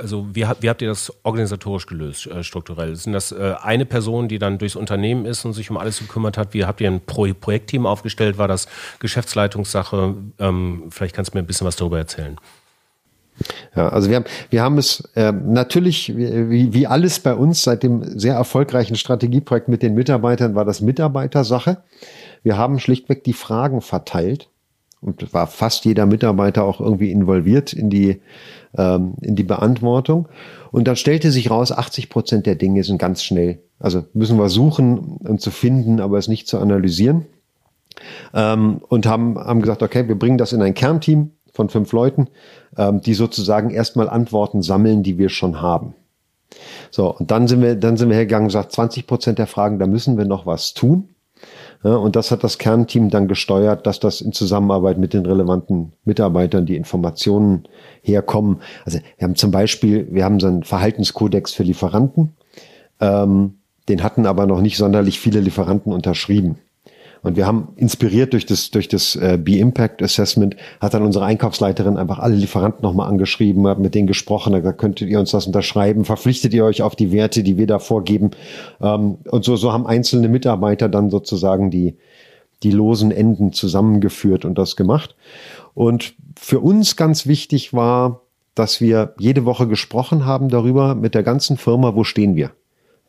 also 0.00 0.26
wie, 0.32 0.46
wie, 0.60 0.68
habt 0.68 0.82
ihr 0.82 0.88
das 0.88 1.12
organisatorisch 1.22 1.86
gelöst, 1.86 2.26
äh, 2.26 2.42
strukturell? 2.42 2.96
Sind 2.96 3.12
das 3.12 3.32
äh, 3.32 3.54
eine 3.62 3.84
Person, 3.84 4.28
die 4.28 4.38
dann 4.38 4.58
durchs 4.58 4.76
Unternehmen 4.76 5.24
ist 5.24 5.44
und 5.44 5.52
sich 5.52 5.70
um 5.70 5.76
alles 5.76 5.98
gekümmert 5.98 6.36
hat? 6.36 6.54
Wie 6.54 6.64
habt 6.64 6.80
ihr 6.80 6.90
ein 6.90 7.00
Pro 7.00 7.28
Projektteam 7.32 7.86
aufgestellt? 7.86 8.38
War 8.38 8.48
das 8.48 8.68
Geschäftsleitungssache? 8.98 10.14
Ähm, 10.38 10.84
vielleicht 10.90 11.14
kannst 11.14 11.32
du 11.32 11.38
mir 11.38 11.42
ein 11.42 11.46
bisschen 11.46 11.66
was 11.66 11.76
darüber 11.76 11.98
erzählen. 11.98 12.36
Ja, 13.76 13.88
also 13.88 14.10
wir 14.10 14.16
haben, 14.16 14.24
wir 14.50 14.62
haben 14.62 14.78
es 14.78 15.00
äh, 15.14 15.30
natürlich, 15.30 16.16
wie, 16.16 16.72
wie 16.72 16.86
alles 16.86 17.20
bei 17.20 17.34
uns, 17.34 17.62
seit 17.62 17.84
dem 17.84 18.18
sehr 18.18 18.34
erfolgreichen 18.34 18.96
Strategieprojekt 18.96 19.68
mit 19.68 19.82
den 19.82 19.94
Mitarbeitern 19.94 20.56
war 20.56 20.64
das 20.64 20.80
Mitarbeitersache. 20.80 21.82
Wir 22.42 22.56
haben 22.56 22.80
schlichtweg 22.80 23.22
die 23.22 23.32
Fragen 23.32 23.80
verteilt 23.80 24.48
und 25.00 25.32
war 25.32 25.46
fast 25.46 25.84
jeder 25.84 26.06
Mitarbeiter 26.06 26.64
auch 26.64 26.80
irgendwie 26.80 27.10
involviert 27.10 27.72
in 27.72 27.90
die, 27.90 28.20
ähm, 28.76 29.14
in 29.20 29.36
die 29.36 29.44
Beantwortung. 29.44 30.28
Und 30.70 30.88
dann 30.88 30.96
stellte 30.96 31.30
sich 31.30 31.50
raus, 31.50 31.72
80 31.72 32.10
Prozent 32.10 32.46
der 32.46 32.56
Dinge 32.56 32.84
sind 32.84 32.98
ganz 32.98 33.22
schnell. 33.22 33.60
Also 33.78 34.04
müssen 34.12 34.38
wir 34.38 34.48
suchen 34.48 34.98
und 34.98 35.40
zu 35.40 35.50
finden, 35.50 36.00
aber 36.00 36.18
es 36.18 36.28
nicht 36.28 36.48
zu 36.48 36.58
analysieren. 36.58 37.26
Ähm, 38.34 38.80
und 38.88 39.06
haben, 39.06 39.38
haben 39.38 39.60
gesagt, 39.60 39.82
okay, 39.82 40.08
wir 40.08 40.18
bringen 40.18 40.38
das 40.38 40.52
in 40.52 40.62
ein 40.62 40.74
Kernteam 40.74 41.30
von 41.52 41.68
fünf 41.68 41.92
Leuten, 41.92 42.28
ähm, 42.76 43.00
die 43.00 43.14
sozusagen 43.14 43.70
erstmal 43.70 44.08
Antworten 44.08 44.62
sammeln, 44.62 45.02
die 45.02 45.18
wir 45.18 45.28
schon 45.28 45.60
haben. 45.60 45.94
So, 46.90 47.14
und 47.14 47.30
dann 47.30 47.48
sind 47.48 47.62
wir, 47.62 47.76
dann 47.76 47.96
sind 47.96 48.08
wir 48.08 48.16
hergegangen 48.16 48.44
und 48.44 48.48
gesagt, 48.48 48.72
20 48.72 49.06
Prozent 49.06 49.38
der 49.38 49.46
Fragen, 49.46 49.78
da 49.78 49.86
müssen 49.86 50.16
wir 50.16 50.24
noch 50.24 50.46
was 50.46 50.74
tun. 50.74 51.08
Und 51.82 52.16
das 52.16 52.30
hat 52.30 52.42
das 52.42 52.58
Kernteam 52.58 53.08
dann 53.08 53.28
gesteuert, 53.28 53.86
dass 53.86 54.00
das 54.00 54.20
in 54.20 54.32
Zusammenarbeit 54.32 54.98
mit 54.98 55.14
den 55.14 55.24
relevanten 55.24 55.92
Mitarbeitern 56.04 56.66
die 56.66 56.76
Informationen 56.76 57.68
herkommen. 58.02 58.60
Also 58.84 58.98
wir 59.16 59.24
haben 59.24 59.36
zum 59.36 59.52
Beispiel, 59.52 60.08
wir 60.10 60.24
haben 60.24 60.40
so 60.40 60.48
einen 60.48 60.64
Verhaltenskodex 60.64 61.52
für 61.52 61.62
Lieferanten. 61.62 62.36
Ähm, 63.00 63.58
den 63.88 64.02
hatten 64.02 64.26
aber 64.26 64.46
noch 64.46 64.60
nicht 64.60 64.76
sonderlich 64.76 65.20
viele 65.20 65.40
Lieferanten 65.40 65.92
unterschrieben. 65.92 66.58
Und 67.22 67.36
wir 67.36 67.46
haben 67.46 67.68
inspiriert 67.76 68.32
durch 68.32 68.46
das, 68.46 68.70
durch 68.70 68.88
das 68.88 69.16
äh, 69.16 69.38
B-Impact 69.40 70.02
Assessment, 70.02 70.56
hat 70.80 70.94
dann 70.94 71.02
unsere 71.02 71.24
Einkaufsleiterin 71.24 71.96
einfach 71.96 72.18
alle 72.18 72.34
Lieferanten 72.34 72.82
nochmal 72.82 73.08
angeschrieben, 73.08 73.66
hat 73.66 73.78
mit 73.78 73.94
denen 73.94 74.06
gesprochen, 74.06 74.52
da 74.52 74.72
könntet 74.72 75.08
ihr 75.08 75.20
uns 75.20 75.30
das 75.30 75.46
unterschreiben, 75.46 76.04
verpflichtet 76.04 76.54
ihr 76.54 76.64
euch 76.64 76.82
auf 76.82 76.96
die 76.96 77.12
Werte, 77.12 77.42
die 77.42 77.56
wir 77.58 77.66
da 77.66 77.78
vorgeben. 77.78 78.30
Ähm, 78.80 79.18
und 79.30 79.44
so, 79.44 79.56
so 79.56 79.72
haben 79.72 79.86
einzelne 79.86 80.28
Mitarbeiter 80.28 80.88
dann 80.88 81.10
sozusagen 81.10 81.70
die, 81.70 81.96
die 82.62 82.70
losen 82.70 83.10
Enden 83.10 83.52
zusammengeführt 83.52 84.44
und 84.44 84.58
das 84.58 84.76
gemacht. 84.76 85.16
Und 85.74 86.14
für 86.38 86.60
uns 86.60 86.96
ganz 86.96 87.26
wichtig 87.26 87.72
war, 87.72 88.22
dass 88.54 88.80
wir 88.80 89.14
jede 89.18 89.44
Woche 89.44 89.68
gesprochen 89.68 90.24
haben 90.24 90.48
darüber 90.48 90.94
mit 90.94 91.14
der 91.14 91.22
ganzen 91.22 91.56
Firma, 91.56 91.94
wo 91.94 92.02
stehen 92.04 92.34
wir 92.34 92.50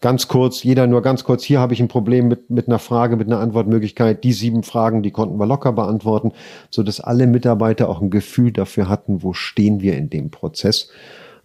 ganz 0.01 0.27
kurz, 0.27 0.63
jeder 0.63 0.87
nur 0.87 1.01
ganz 1.01 1.23
kurz, 1.23 1.43
hier 1.43 1.59
habe 1.59 1.73
ich 1.73 1.81
ein 1.81 1.87
Problem 1.87 2.27
mit, 2.27 2.49
mit 2.49 2.67
einer 2.67 2.79
Frage, 2.79 3.17
mit 3.17 3.27
einer 3.27 3.39
Antwortmöglichkeit. 3.39 4.23
Die 4.23 4.33
sieben 4.33 4.63
Fragen, 4.63 5.03
die 5.03 5.11
konnten 5.11 5.37
wir 5.37 5.45
locker 5.45 5.73
beantworten, 5.73 6.31
so 6.69 6.83
dass 6.83 6.99
alle 6.99 7.27
Mitarbeiter 7.27 7.89
auch 7.89 8.01
ein 8.01 8.09
Gefühl 8.09 8.51
dafür 8.51 8.87
hatten, 8.87 9.23
wo 9.23 9.33
stehen 9.33 9.81
wir 9.81 9.97
in 9.97 10.09
dem 10.09 10.31
Prozess. 10.31 10.89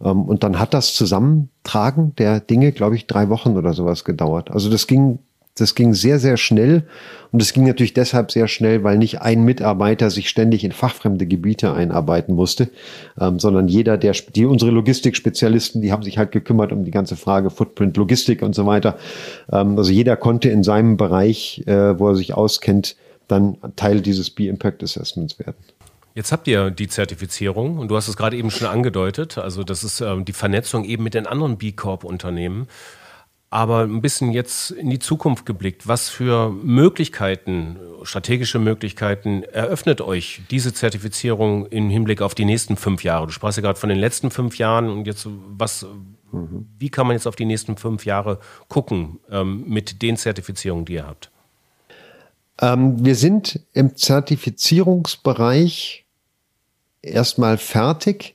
Ähm, 0.03 0.23
und 0.23 0.45
dann 0.45 0.59
hat 0.59 0.75
das 0.75 0.95
Zusammentragen 0.95 2.15
der 2.17 2.41
Dinge, 2.41 2.73
glaube 2.73 2.97
ich, 2.97 3.07
drei 3.07 3.29
Wochen 3.29 3.57
oder 3.57 3.73
sowas 3.73 4.05
gedauert. 4.05 4.51
Also 4.51 4.71
das 4.71 4.87
ging 4.87 5.19
das 5.57 5.75
ging 5.75 5.95
sehr, 5.95 6.19
sehr 6.19 6.37
schnell. 6.37 6.85
Und 7.31 7.43
es 7.43 7.53
ging 7.53 7.67
natürlich 7.67 7.95
deshalb 7.95 8.31
sehr 8.31 8.49
schnell, 8.49 8.85
weil 8.85 8.99
nicht 8.99 9.21
ein 9.21 9.45
Mitarbeiter 9.45 10.11
sich 10.11 10.29
ständig 10.29 10.65
in 10.65 10.73
fachfremde 10.73 11.27
Gebiete 11.27 11.73
einarbeiten 11.73 12.35
musste, 12.35 12.71
ähm, 13.21 13.39
sondern 13.39 13.69
jeder, 13.69 13.97
der, 13.97 14.13
die, 14.13 14.47
unsere 14.47 14.71
Logistikspezialisten, 14.71 15.83
die 15.83 15.93
haben 15.93 16.03
sich 16.03 16.19
halt 16.19 16.33
gekümmert 16.33 16.73
um 16.73 16.85
die 16.85 16.91
ganze 16.91 17.17
Frage 17.17 17.51
Footprint, 17.51 17.97
Logistik 17.97 18.43
und 18.43 18.55
so 18.55 18.67
weiter. 18.67 18.99
Ähm, 19.51 19.79
also 19.79 19.91
jeder 19.91 20.17
konnte 20.17 20.49
in 20.49 20.63
seinem 20.63 20.97
Bereich, 20.97 21.65
äh, 21.67 21.99
wo 21.99 22.09
er 22.09 22.17
sich 22.17 22.35
auskennt, 22.35 22.97
dann 23.29 23.57
Teil 23.77 24.01
dieses 24.01 24.31
B-Impact 24.31 24.83
Assessments 24.83 25.39
werden. 25.39 25.57
Jetzt 26.15 26.31
habt 26.31 26.47
ihr 26.47 26.71
die 26.71 26.87
Zertifizierung 26.87 27.79
und 27.79 27.89
du 27.89 27.97
hast 27.97 28.07
es 28.07 28.17
gerade 28.17 28.37
eben 28.37 28.53
schon 28.53 28.69
angedeutet. 28.69 29.39
Also 29.39 29.65
das 29.65 29.83
ist 29.83 30.01
ähm, 30.01 30.25
die 30.25 30.33
Vernetzung 30.33 30.85
eben 30.85 31.03
mit 31.03 31.15
den 31.15 31.27
anderen 31.27 31.59
B 31.59 31.73
Corp-Unternehmen. 31.73 32.69
Aber 33.55 33.83
ein 33.83 34.03
bisschen 34.03 34.33
jetzt 34.33 34.73
in 34.73 34.91
die 34.91 34.99
Zukunft 34.99 35.47
geblickt, 35.47 35.87
was 35.87 36.09
für 36.09 36.51
Möglichkeiten, 36.51 37.79
strategische 38.03 38.59
Möglichkeiten 38.59 39.45
eröffnet 39.45 40.01
euch 40.01 40.43
diese 40.51 40.75
Zertifizierung 40.75 41.67
im 41.67 41.89
Hinblick 41.89 42.21
auf 42.21 42.35
die 42.35 42.47
nächsten 42.47 42.77
fünf 42.77 43.05
Jahre? 43.05 43.27
Du 43.27 43.33
sprachst 43.33 43.57
ja 43.57 43.63
gerade 43.63 43.79
von 43.79 43.91
den 43.91 44.01
letzten 44.01 44.33
fünf 44.33 44.59
Jahren 44.59 44.91
und 44.91 45.07
jetzt 45.07 45.29
was, 45.29 45.87
mhm. 46.33 46.67
wie 46.81 46.91
kann 46.91 47.07
man 47.07 47.15
jetzt 47.15 47.29
auf 47.29 47.37
die 47.37 47.45
nächsten 47.45 47.77
fünf 47.77 48.05
Jahre 48.05 48.41
gucken 48.67 49.21
ähm, 49.31 49.63
mit 49.69 50.03
den 50.03 50.17
Zertifizierungen, 50.17 50.85
die 50.85 50.95
ihr 50.95 51.07
habt? 51.07 51.31
Ähm, 52.61 53.05
wir 53.05 53.15
sind 53.15 53.61
im 53.73 53.95
Zertifizierungsbereich 53.95 56.05
erstmal 57.03 57.59
fertig 57.59 58.35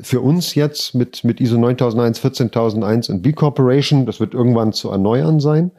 für 0.00 0.20
uns 0.20 0.54
jetzt 0.54 0.94
mit, 0.94 1.22
mit 1.22 1.40
ISO 1.40 1.56
9001, 1.56 2.18
14001 2.18 3.08
und 3.10 3.22
B 3.22 3.32
Corporation, 3.32 4.06
das 4.06 4.18
wird 4.18 4.34
irgendwann 4.34 4.72
zu 4.72 4.90
erneuern 4.90 5.38
sein. 5.38 5.70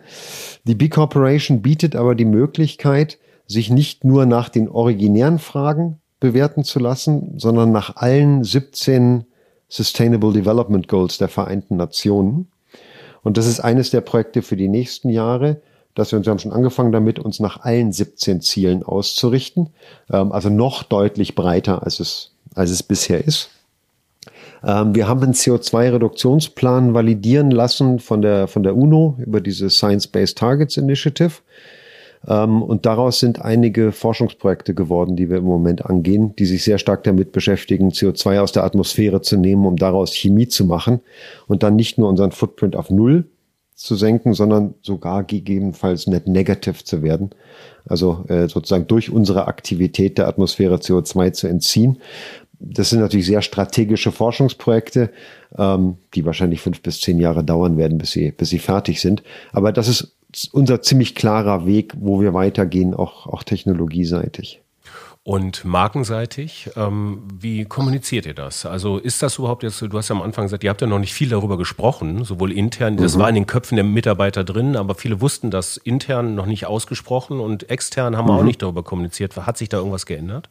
Die 0.63 0.75
B 0.75 0.88
Corporation 0.88 1.62
bietet 1.62 1.95
aber 1.95 2.15
die 2.15 2.25
Möglichkeit, 2.25 3.17
sich 3.47 3.69
nicht 3.69 4.04
nur 4.04 4.25
nach 4.25 4.49
den 4.49 4.69
originären 4.69 5.39
Fragen 5.39 5.99
bewerten 6.19 6.63
zu 6.63 6.80
lassen, 6.80 7.38
sondern 7.38 7.71
nach 7.71 7.97
allen 7.97 8.43
17 8.43 9.25
Sustainable 9.67 10.32
Development 10.32 10.88
Goals 10.88 11.17
der 11.17 11.28
Vereinten 11.28 11.75
Nationen. 11.75 12.47
Und 13.21 13.38
das 13.38 13.47
ist 13.47 13.60
eines 13.60 13.89
der 13.89 14.01
Projekte 14.01 14.41
für 14.41 14.56
die 14.56 14.69
nächsten 14.69 15.10
Jahre, 15.10 15.62
dass 15.93 16.12
wir 16.12 16.17
uns 16.17 16.25
wir 16.25 16.32
haben 16.32 16.39
schon 16.39 16.51
angefangen 16.51 16.91
damit, 16.91 17.19
uns 17.19 17.39
nach 17.39 17.62
allen 17.62 17.91
17 17.91 18.41
Zielen 18.41 18.84
auszurichten. 18.84 19.69
Ähm, 20.12 20.32
also 20.32 20.49
noch 20.49 20.84
deutlich 20.84 21.36
breiter, 21.36 21.84
als 21.84 21.99
es, 21.99 22.32
als 22.54 22.69
es 22.69 22.84
bisher 22.84 23.23
ist. 23.25 23.49
Ähm, 24.65 24.95
wir 24.95 25.08
haben 25.08 25.21
einen 25.21 25.34
CO2-Reduktionsplan 25.34 26.93
validieren 26.93 27.51
lassen 27.51 27.99
von 27.99 28.21
der, 28.21 28.47
von 28.47 28.63
der 28.63 28.75
UNO 28.75 29.17
über 29.19 29.39
diese 29.41 29.69
Science-Based 29.69 30.38
Targets 30.38 30.78
Initiative. 30.78 31.34
Ähm, 32.28 32.63
und 32.63 32.86
daraus 32.86 33.19
sind 33.19 33.41
einige 33.41 33.91
Forschungsprojekte 33.91 34.73
geworden, 34.73 35.15
die 35.15 35.30
wir 35.30 35.38
im 35.38 35.43
Moment 35.43 35.86
angehen, 35.86 36.36
die 36.38 36.45
sich 36.45 36.63
sehr 36.63 36.80
stark 36.80 37.04
damit 37.04 37.32
beschäftigen, 37.32 37.89
CO2 37.89 38.39
aus 38.39 38.51
der 38.51 38.63
Atmosphäre 38.63 39.21
zu 39.21 39.38
nehmen, 39.38 39.65
um 39.65 39.75
daraus 39.75 40.13
Chemie 40.13 40.47
zu 40.47 40.65
machen 40.65 41.01
und 41.47 41.62
dann 41.62 41.75
nicht 41.75 41.97
nur 41.97 42.10
unseren 42.10 42.32
Footprint 42.32 42.75
auf 42.75 42.89
Null 42.89 43.25
zu 43.75 43.95
senken, 43.95 44.34
sondern 44.34 44.73
sogar 44.82 45.25
gegebenenfalls 45.25 46.08
net 46.08 46.28
negative 46.28 46.84
zu 46.84 47.04
werden. 47.04 47.32
Also 47.86 48.23
äh, 48.30 48.47
sozusagen 48.47 48.88
durch 48.88 49.12
unsere 49.12 49.47
Aktivität 49.47 50.17
der 50.17 50.28
Atmosphäre 50.28 50.78
CO2 50.78 51.34
zu 51.34 51.47
entziehen 51.47 51.99
das 52.59 52.89
sind 52.89 52.99
natürlich 52.99 53.25
sehr 53.25 53.41
strategische 53.41 54.11
Forschungsprojekte, 54.11 55.11
ähm, 55.57 55.97
die 56.13 56.25
wahrscheinlich 56.25 56.61
fünf 56.61 56.81
bis 56.81 57.01
zehn 57.01 57.19
Jahre 57.19 57.43
dauern 57.43 57.77
werden, 57.77 57.97
bis 57.97 58.11
sie, 58.11 58.31
bis 58.31 58.49
sie 58.49 58.59
fertig 58.59 59.01
sind. 59.01 59.23
Aber 59.51 59.71
das 59.71 59.87
ist 59.87 60.15
unser 60.51 60.81
ziemlich 60.81 61.15
klarer 61.15 61.65
Weg, 61.65 61.93
wo 61.97 62.21
wir 62.21 62.33
weitergehen, 62.33 62.93
auch, 62.93 63.27
auch 63.27 63.43
technologieseitig. 63.43 64.61
Und 65.27 65.65
markenseitig, 65.65 66.69
ähm, 66.75 67.23
wie 67.33 67.65
kommuniziert 67.65 68.27
ihr 68.27 68.35
das? 68.35 68.63
Also 68.67 68.99
ist 68.99 69.23
das 69.23 69.39
überhaupt 69.39 69.63
jetzt, 69.63 69.81
du 69.81 69.97
hast 69.97 70.09
ja 70.09 70.15
am 70.15 70.21
Anfang 70.21 70.45
gesagt, 70.45 70.63
ihr 70.63 70.69
habt 70.69 70.81
ja 70.81 70.87
noch 70.87 70.99
nicht 70.99 71.15
viel 71.15 71.29
darüber 71.29 71.57
gesprochen, 71.57 72.23
sowohl 72.23 72.51
intern, 72.51 72.95
das 72.97 73.15
mhm. 73.15 73.21
war 73.21 73.29
in 73.29 73.35
den 73.35 73.47
Köpfen 73.47 73.75
der 73.75 73.85
Mitarbeiter 73.85 74.43
drin, 74.43 74.75
aber 74.75 74.93
viele 74.93 75.21
wussten 75.21 75.49
das 75.49 75.77
intern 75.77 76.35
noch 76.35 76.45
nicht 76.45 76.67
ausgesprochen 76.67 77.39
und 77.39 77.71
extern 77.71 78.15
haben 78.15 78.27
wir 78.27 78.33
mhm. 78.33 78.39
auch 78.39 78.43
nicht 78.43 78.61
darüber 78.61 78.83
kommuniziert. 78.83 79.35
Hat 79.35 79.57
sich 79.57 79.67
da 79.67 79.77
irgendwas 79.77 80.05
geändert? 80.05 80.47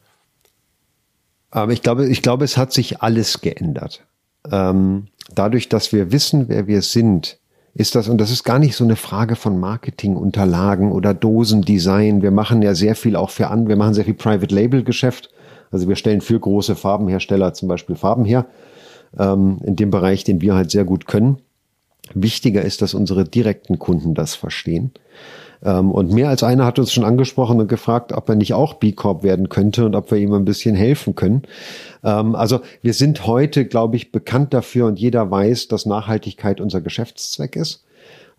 Aber 1.55 1.71
ich 1.71 1.81
glaube, 1.81 2.05
ich 2.07 2.21
glaube, 2.21 2.43
es 2.43 2.57
hat 2.57 2.73
sich 2.73 3.01
alles 3.01 3.39
geändert. 3.39 4.05
Ähm, 4.51 5.07
dadurch, 5.33 5.69
dass 5.69 5.93
wir 5.93 6.11
wissen, 6.11 6.49
wer 6.49 6.67
wir 6.67 6.81
sind, 6.81 7.39
ist 7.73 7.95
das, 7.95 8.09
und 8.09 8.19
das 8.19 8.29
ist 8.29 8.43
gar 8.43 8.59
nicht 8.59 8.75
so 8.75 8.83
eine 8.83 8.97
Frage 8.97 9.37
von 9.37 9.57
Marketingunterlagen 9.57 10.91
oder 10.91 11.13
Dosendesign. 11.13 12.21
Wir 12.21 12.31
machen 12.31 12.61
ja 12.61 12.75
sehr 12.75 12.93
viel 12.93 13.15
auch 13.15 13.29
für 13.29 13.47
an, 13.47 13.69
wir 13.69 13.77
machen 13.77 13.93
sehr 13.93 14.03
viel 14.03 14.15
Private 14.15 14.53
Label 14.53 14.83
Geschäft. 14.83 15.29
Also 15.71 15.87
wir 15.87 15.95
stellen 15.95 16.19
für 16.19 16.37
große 16.37 16.75
Farbenhersteller 16.75 17.53
zum 17.53 17.69
Beispiel 17.69 17.95
Farben 17.95 18.25
her, 18.25 18.47
ähm, 19.17 19.59
in 19.63 19.77
dem 19.77 19.91
Bereich, 19.91 20.25
den 20.25 20.41
wir 20.41 20.55
halt 20.55 20.71
sehr 20.71 20.83
gut 20.83 21.07
können. 21.07 21.37
Wichtiger 22.13 22.63
ist, 22.63 22.81
dass 22.81 22.93
unsere 22.93 23.23
direkten 23.23 23.79
Kunden 23.79 24.13
das 24.13 24.35
verstehen. 24.35 24.91
Ähm, 25.65 25.91
und 25.91 26.13
mehr 26.13 26.29
als 26.29 26.43
einer 26.43 26.65
hat 26.65 26.79
uns 26.79 26.93
schon 26.93 27.03
angesprochen 27.03 27.59
und 27.59 27.67
gefragt, 27.67 28.13
ob 28.13 28.29
er 28.29 28.35
nicht 28.35 28.53
auch 28.53 28.75
B 28.75 28.91
Corp 28.91 29.23
werden 29.23 29.49
könnte 29.49 29.85
und 29.85 29.95
ob 29.95 30.11
wir 30.11 30.19
ihm 30.19 30.33
ein 30.33 30.45
bisschen 30.45 30.75
helfen 30.75 31.15
können. 31.15 31.41
Ähm, 32.03 32.35
also 32.35 32.61
wir 32.81 32.93
sind 32.93 33.25
heute, 33.25 33.65
glaube 33.65 33.95
ich, 33.95 34.11
bekannt 34.11 34.53
dafür 34.53 34.85
und 34.85 34.99
jeder 34.99 35.29
weiß, 35.29 35.67
dass 35.67 35.85
Nachhaltigkeit 35.85 36.61
unser 36.61 36.81
Geschäftszweck 36.81 37.55
ist. 37.55 37.83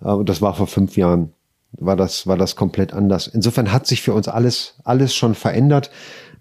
Äh, 0.01 0.09
und 0.09 0.29
das 0.29 0.41
war 0.41 0.55
vor 0.55 0.69
fünf 0.69 0.97
Jahren 0.97 1.33
war 1.79 1.97
das, 1.97 2.27
war 2.27 2.37
das 2.37 2.57
komplett 2.57 2.93
anders. 2.93 3.27
Insofern 3.27 3.73
hat 3.73 3.87
sich 3.87 4.03
für 4.03 4.13
uns 4.15 4.29
alles, 4.29 4.75
alles 4.85 5.15
schon 5.15 5.35
verändert 5.35 5.91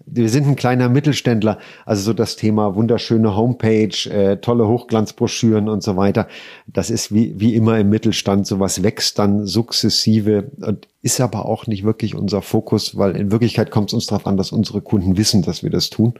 wir 0.06 0.28
sind 0.28 0.46
ein 0.46 0.56
kleiner 0.56 0.88
Mittelständler, 0.88 1.58
also 1.84 2.02
so 2.02 2.12
das 2.12 2.36
Thema 2.36 2.76
wunderschöne 2.76 3.36
Homepage, 3.36 4.08
äh, 4.08 4.36
tolle 4.36 4.68
Hochglanzbroschüren 4.68 5.68
und 5.68 5.82
so 5.82 5.96
weiter. 5.96 6.28
Das 6.66 6.90
ist 6.90 7.12
wie, 7.12 7.38
wie 7.38 7.56
immer 7.56 7.78
im 7.78 7.90
Mittelstand, 7.90 8.46
sowas 8.46 8.84
wächst 8.84 9.18
dann 9.18 9.46
sukzessive 9.46 10.50
und 10.60 10.86
ist 11.02 11.20
aber 11.20 11.46
auch 11.46 11.66
nicht 11.66 11.84
wirklich 11.84 12.14
unser 12.14 12.40
Fokus, 12.40 12.96
weil 12.96 13.16
in 13.16 13.32
Wirklichkeit 13.32 13.70
kommt 13.70 13.90
es 13.90 13.94
uns 13.94 14.06
darauf 14.06 14.26
an, 14.26 14.36
dass 14.36 14.52
unsere 14.52 14.80
Kunden 14.80 15.16
wissen, 15.16 15.42
dass 15.42 15.62
wir 15.62 15.70
das 15.70 15.90
tun. 15.90 16.14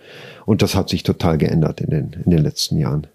Und 0.44 0.62
das 0.62 0.74
hat 0.74 0.88
sich 0.88 1.04
total 1.04 1.38
geändert 1.38 1.80
in 1.80 1.90
den, 1.90 2.16
in 2.24 2.30
den 2.30 2.42
letzten 2.42 2.76
Jahren. 2.78 3.06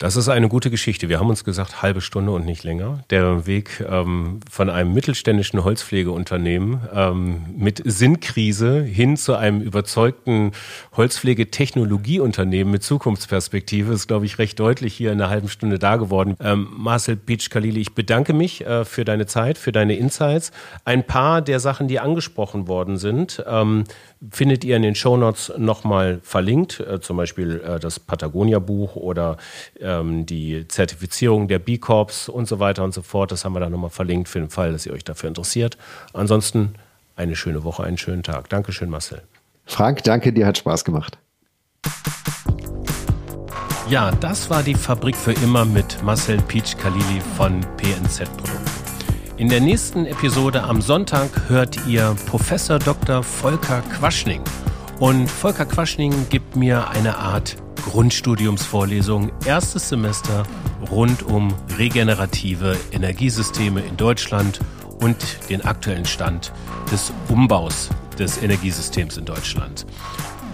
Das 0.00 0.16
ist 0.16 0.30
eine 0.30 0.48
gute 0.48 0.70
Geschichte. 0.70 1.10
Wir 1.10 1.20
haben 1.20 1.28
uns 1.28 1.44
gesagt, 1.44 1.82
halbe 1.82 2.00
Stunde 2.00 2.32
und 2.32 2.46
nicht 2.46 2.64
länger. 2.64 3.04
Der 3.10 3.46
Weg 3.46 3.84
ähm, 3.86 4.40
von 4.50 4.70
einem 4.70 4.94
mittelständischen 4.94 5.62
Holzpflegeunternehmen 5.62 6.80
ähm, 6.94 7.44
mit 7.54 7.82
Sinnkrise 7.84 8.82
hin 8.82 9.18
zu 9.18 9.36
einem 9.36 9.60
überzeugten 9.60 10.52
Holzpflegetechnologieunternehmen 10.96 12.72
mit 12.72 12.82
Zukunftsperspektive 12.82 13.92
ist, 13.92 14.08
glaube 14.08 14.24
ich, 14.24 14.38
recht 14.38 14.58
deutlich 14.58 14.94
hier 14.94 15.12
in 15.12 15.20
einer 15.20 15.28
halben 15.28 15.50
Stunde 15.50 15.78
da 15.78 15.96
geworden. 15.96 16.34
Ähm, 16.40 16.68
Marcel 16.78 17.16
Beach 17.16 17.50
Khalili, 17.50 17.82
ich 17.82 17.94
bedanke 17.94 18.32
mich 18.32 18.64
äh, 18.64 18.86
für 18.86 19.04
deine 19.04 19.26
Zeit, 19.26 19.58
für 19.58 19.70
deine 19.70 19.96
Insights. 19.96 20.50
Ein 20.86 21.06
paar 21.06 21.42
der 21.42 21.60
Sachen, 21.60 21.88
die 21.88 22.00
angesprochen 22.00 22.68
worden 22.68 22.96
sind, 22.96 23.44
ähm, 23.46 23.84
findet 24.30 24.64
ihr 24.64 24.76
in 24.76 24.82
den 24.82 24.94
Shownotes 24.94 25.52
nochmal 25.56 26.20
verlinkt, 26.22 26.80
äh, 26.80 27.00
zum 27.00 27.16
Beispiel 27.16 27.60
äh, 27.60 27.80
das 27.80 27.98
Patagonia-Buch 27.98 28.96
oder 28.96 29.38
ähm, 29.80 30.26
die 30.26 30.68
Zertifizierung 30.68 31.48
der 31.48 31.58
B-Corps 31.58 32.28
und 32.28 32.46
so 32.46 32.58
weiter 32.58 32.84
und 32.84 32.92
so 32.92 33.02
fort. 33.02 33.32
Das 33.32 33.44
haben 33.44 33.54
wir 33.54 33.60
da 33.60 33.70
nochmal 33.70 33.90
verlinkt 33.90 34.28
für 34.28 34.38
den 34.38 34.50
Fall, 34.50 34.72
dass 34.72 34.84
ihr 34.84 34.92
euch 34.92 35.04
dafür 35.04 35.28
interessiert. 35.28 35.78
Ansonsten 36.12 36.74
eine 37.16 37.36
schöne 37.36 37.64
Woche, 37.64 37.84
einen 37.84 37.98
schönen 37.98 38.22
Tag. 38.22 38.48
Dankeschön, 38.50 38.90
Marcel. 38.90 39.22
Frank, 39.64 40.02
danke, 40.04 40.32
dir 40.32 40.46
hat 40.46 40.58
Spaß 40.58 40.84
gemacht. 40.84 41.18
Ja, 43.88 44.10
das 44.12 44.50
war 44.50 44.62
die 44.62 44.74
Fabrik 44.74 45.16
für 45.16 45.32
immer 45.32 45.64
mit 45.64 46.02
Marcel 46.02 46.38
Peach 46.42 46.76
Khalili 46.76 47.20
von 47.36 47.60
PNZ 47.76 48.24
Produkten. 48.36 48.69
In 49.40 49.48
der 49.48 49.62
nächsten 49.62 50.04
Episode 50.04 50.64
am 50.64 50.82
Sonntag 50.82 51.48
hört 51.48 51.86
ihr 51.86 52.14
Professor 52.26 52.78
Dr. 52.78 53.22
Volker 53.22 53.80
Quaschning. 53.80 54.42
Und 54.98 55.30
Volker 55.30 55.64
Quaschning 55.64 56.12
gibt 56.28 56.56
mir 56.56 56.90
eine 56.90 57.16
Art 57.16 57.56
Grundstudiumsvorlesung, 57.86 59.32
erstes 59.46 59.88
Semester 59.88 60.42
rund 60.90 61.22
um 61.22 61.54
regenerative 61.78 62.76
Energiesysteme 62.92 63.80
in 63.80 63.96
Deutschland 63.96 64.60
und 65.00 65.16
den 65.48 65.64
aktuellen 65.64 66.04
Stand 66.04 66.52
des 66.92 67.10
Umbaus 67.30 67.88
des 68.18 68.42
Energiesystems 68.42 69.16
in 69.16 69.24
Deutschland. 69.24 69.86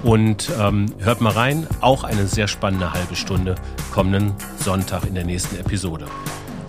Und 0.05 0.49
ähm, 0.61 0.87
hört 1.01 1.21
mal 1.21 1.33
rein, 1.33 1.67
auch 1.81 2.05
eine 2.05 2.29
sehr 2.29 2.47
spannende 2.47 2.93
halbe 2.93 3.17
Stunde 3.17 3.57
kommenden 3.93 4.33
Sonntag 4.61 5.05
in 5.09 5.17
der 5.17 5.25
nächsten 5.25 5.57
Episode. 5.57 6.07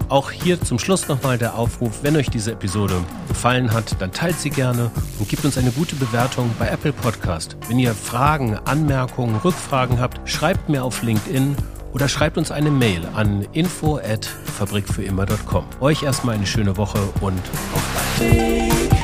Auch 0.09 0.31
hier 0.31 0.61
zum 0.61 0.79
Schluss 0.79 1.09
nochmal 1.09 1.37
der 1.37 1.55
Aufruf, 1.55 1.99
wenn 2.01 2.15
euch 2.15 2.29
diese 2.29 2.53
Episode 2.53 2.95
gefallen 3.27 3.73
hat, 3.73 3.99
dann 3.99 4.11
teilt 4.13 4.39
sie 4.39 4.49
gerne 4.49 4.89
und 5.19 5.27
gebt 5.27 5.43
uns 5.43 5.57
eine 5.57 5.71
gute 5.71 5.95
Bewertung 5.95 6.49
bei 6.57 6.69
Apple 6.69 6.93
Podcast. 6.93 7.57
Wenn 7.67 7.77
ihr 7.77 7.93
Fragen, 7.93 8.57
Anmerkungen, 8.65 9.35
Rückfragen 9.35 9.99
habt, 9.99 10.21
schreibt 10.29 10.69
mir 10.69 10.83
auf 10.85 11.03
LinkedIn 11.03 11.57
oder 11.93 12.07
schreibt 12.07 12.37
uns 12.37 12.51
eine 12.51 12.71
Mail 12.71 13.01
an 13.15 13.45
info 13.51 13.97
at 13.97 14.25
fabrikfürimmer.com. 14.25 15.65
Euch 15.81 16.03
erstmal 16.03 16.35
eine 16.35 16.47
schöne 16.47 16.77
Woche 16.77 16.99
und 17.19 17.41
auf 17.73 17.83
bald. 18.17 18.96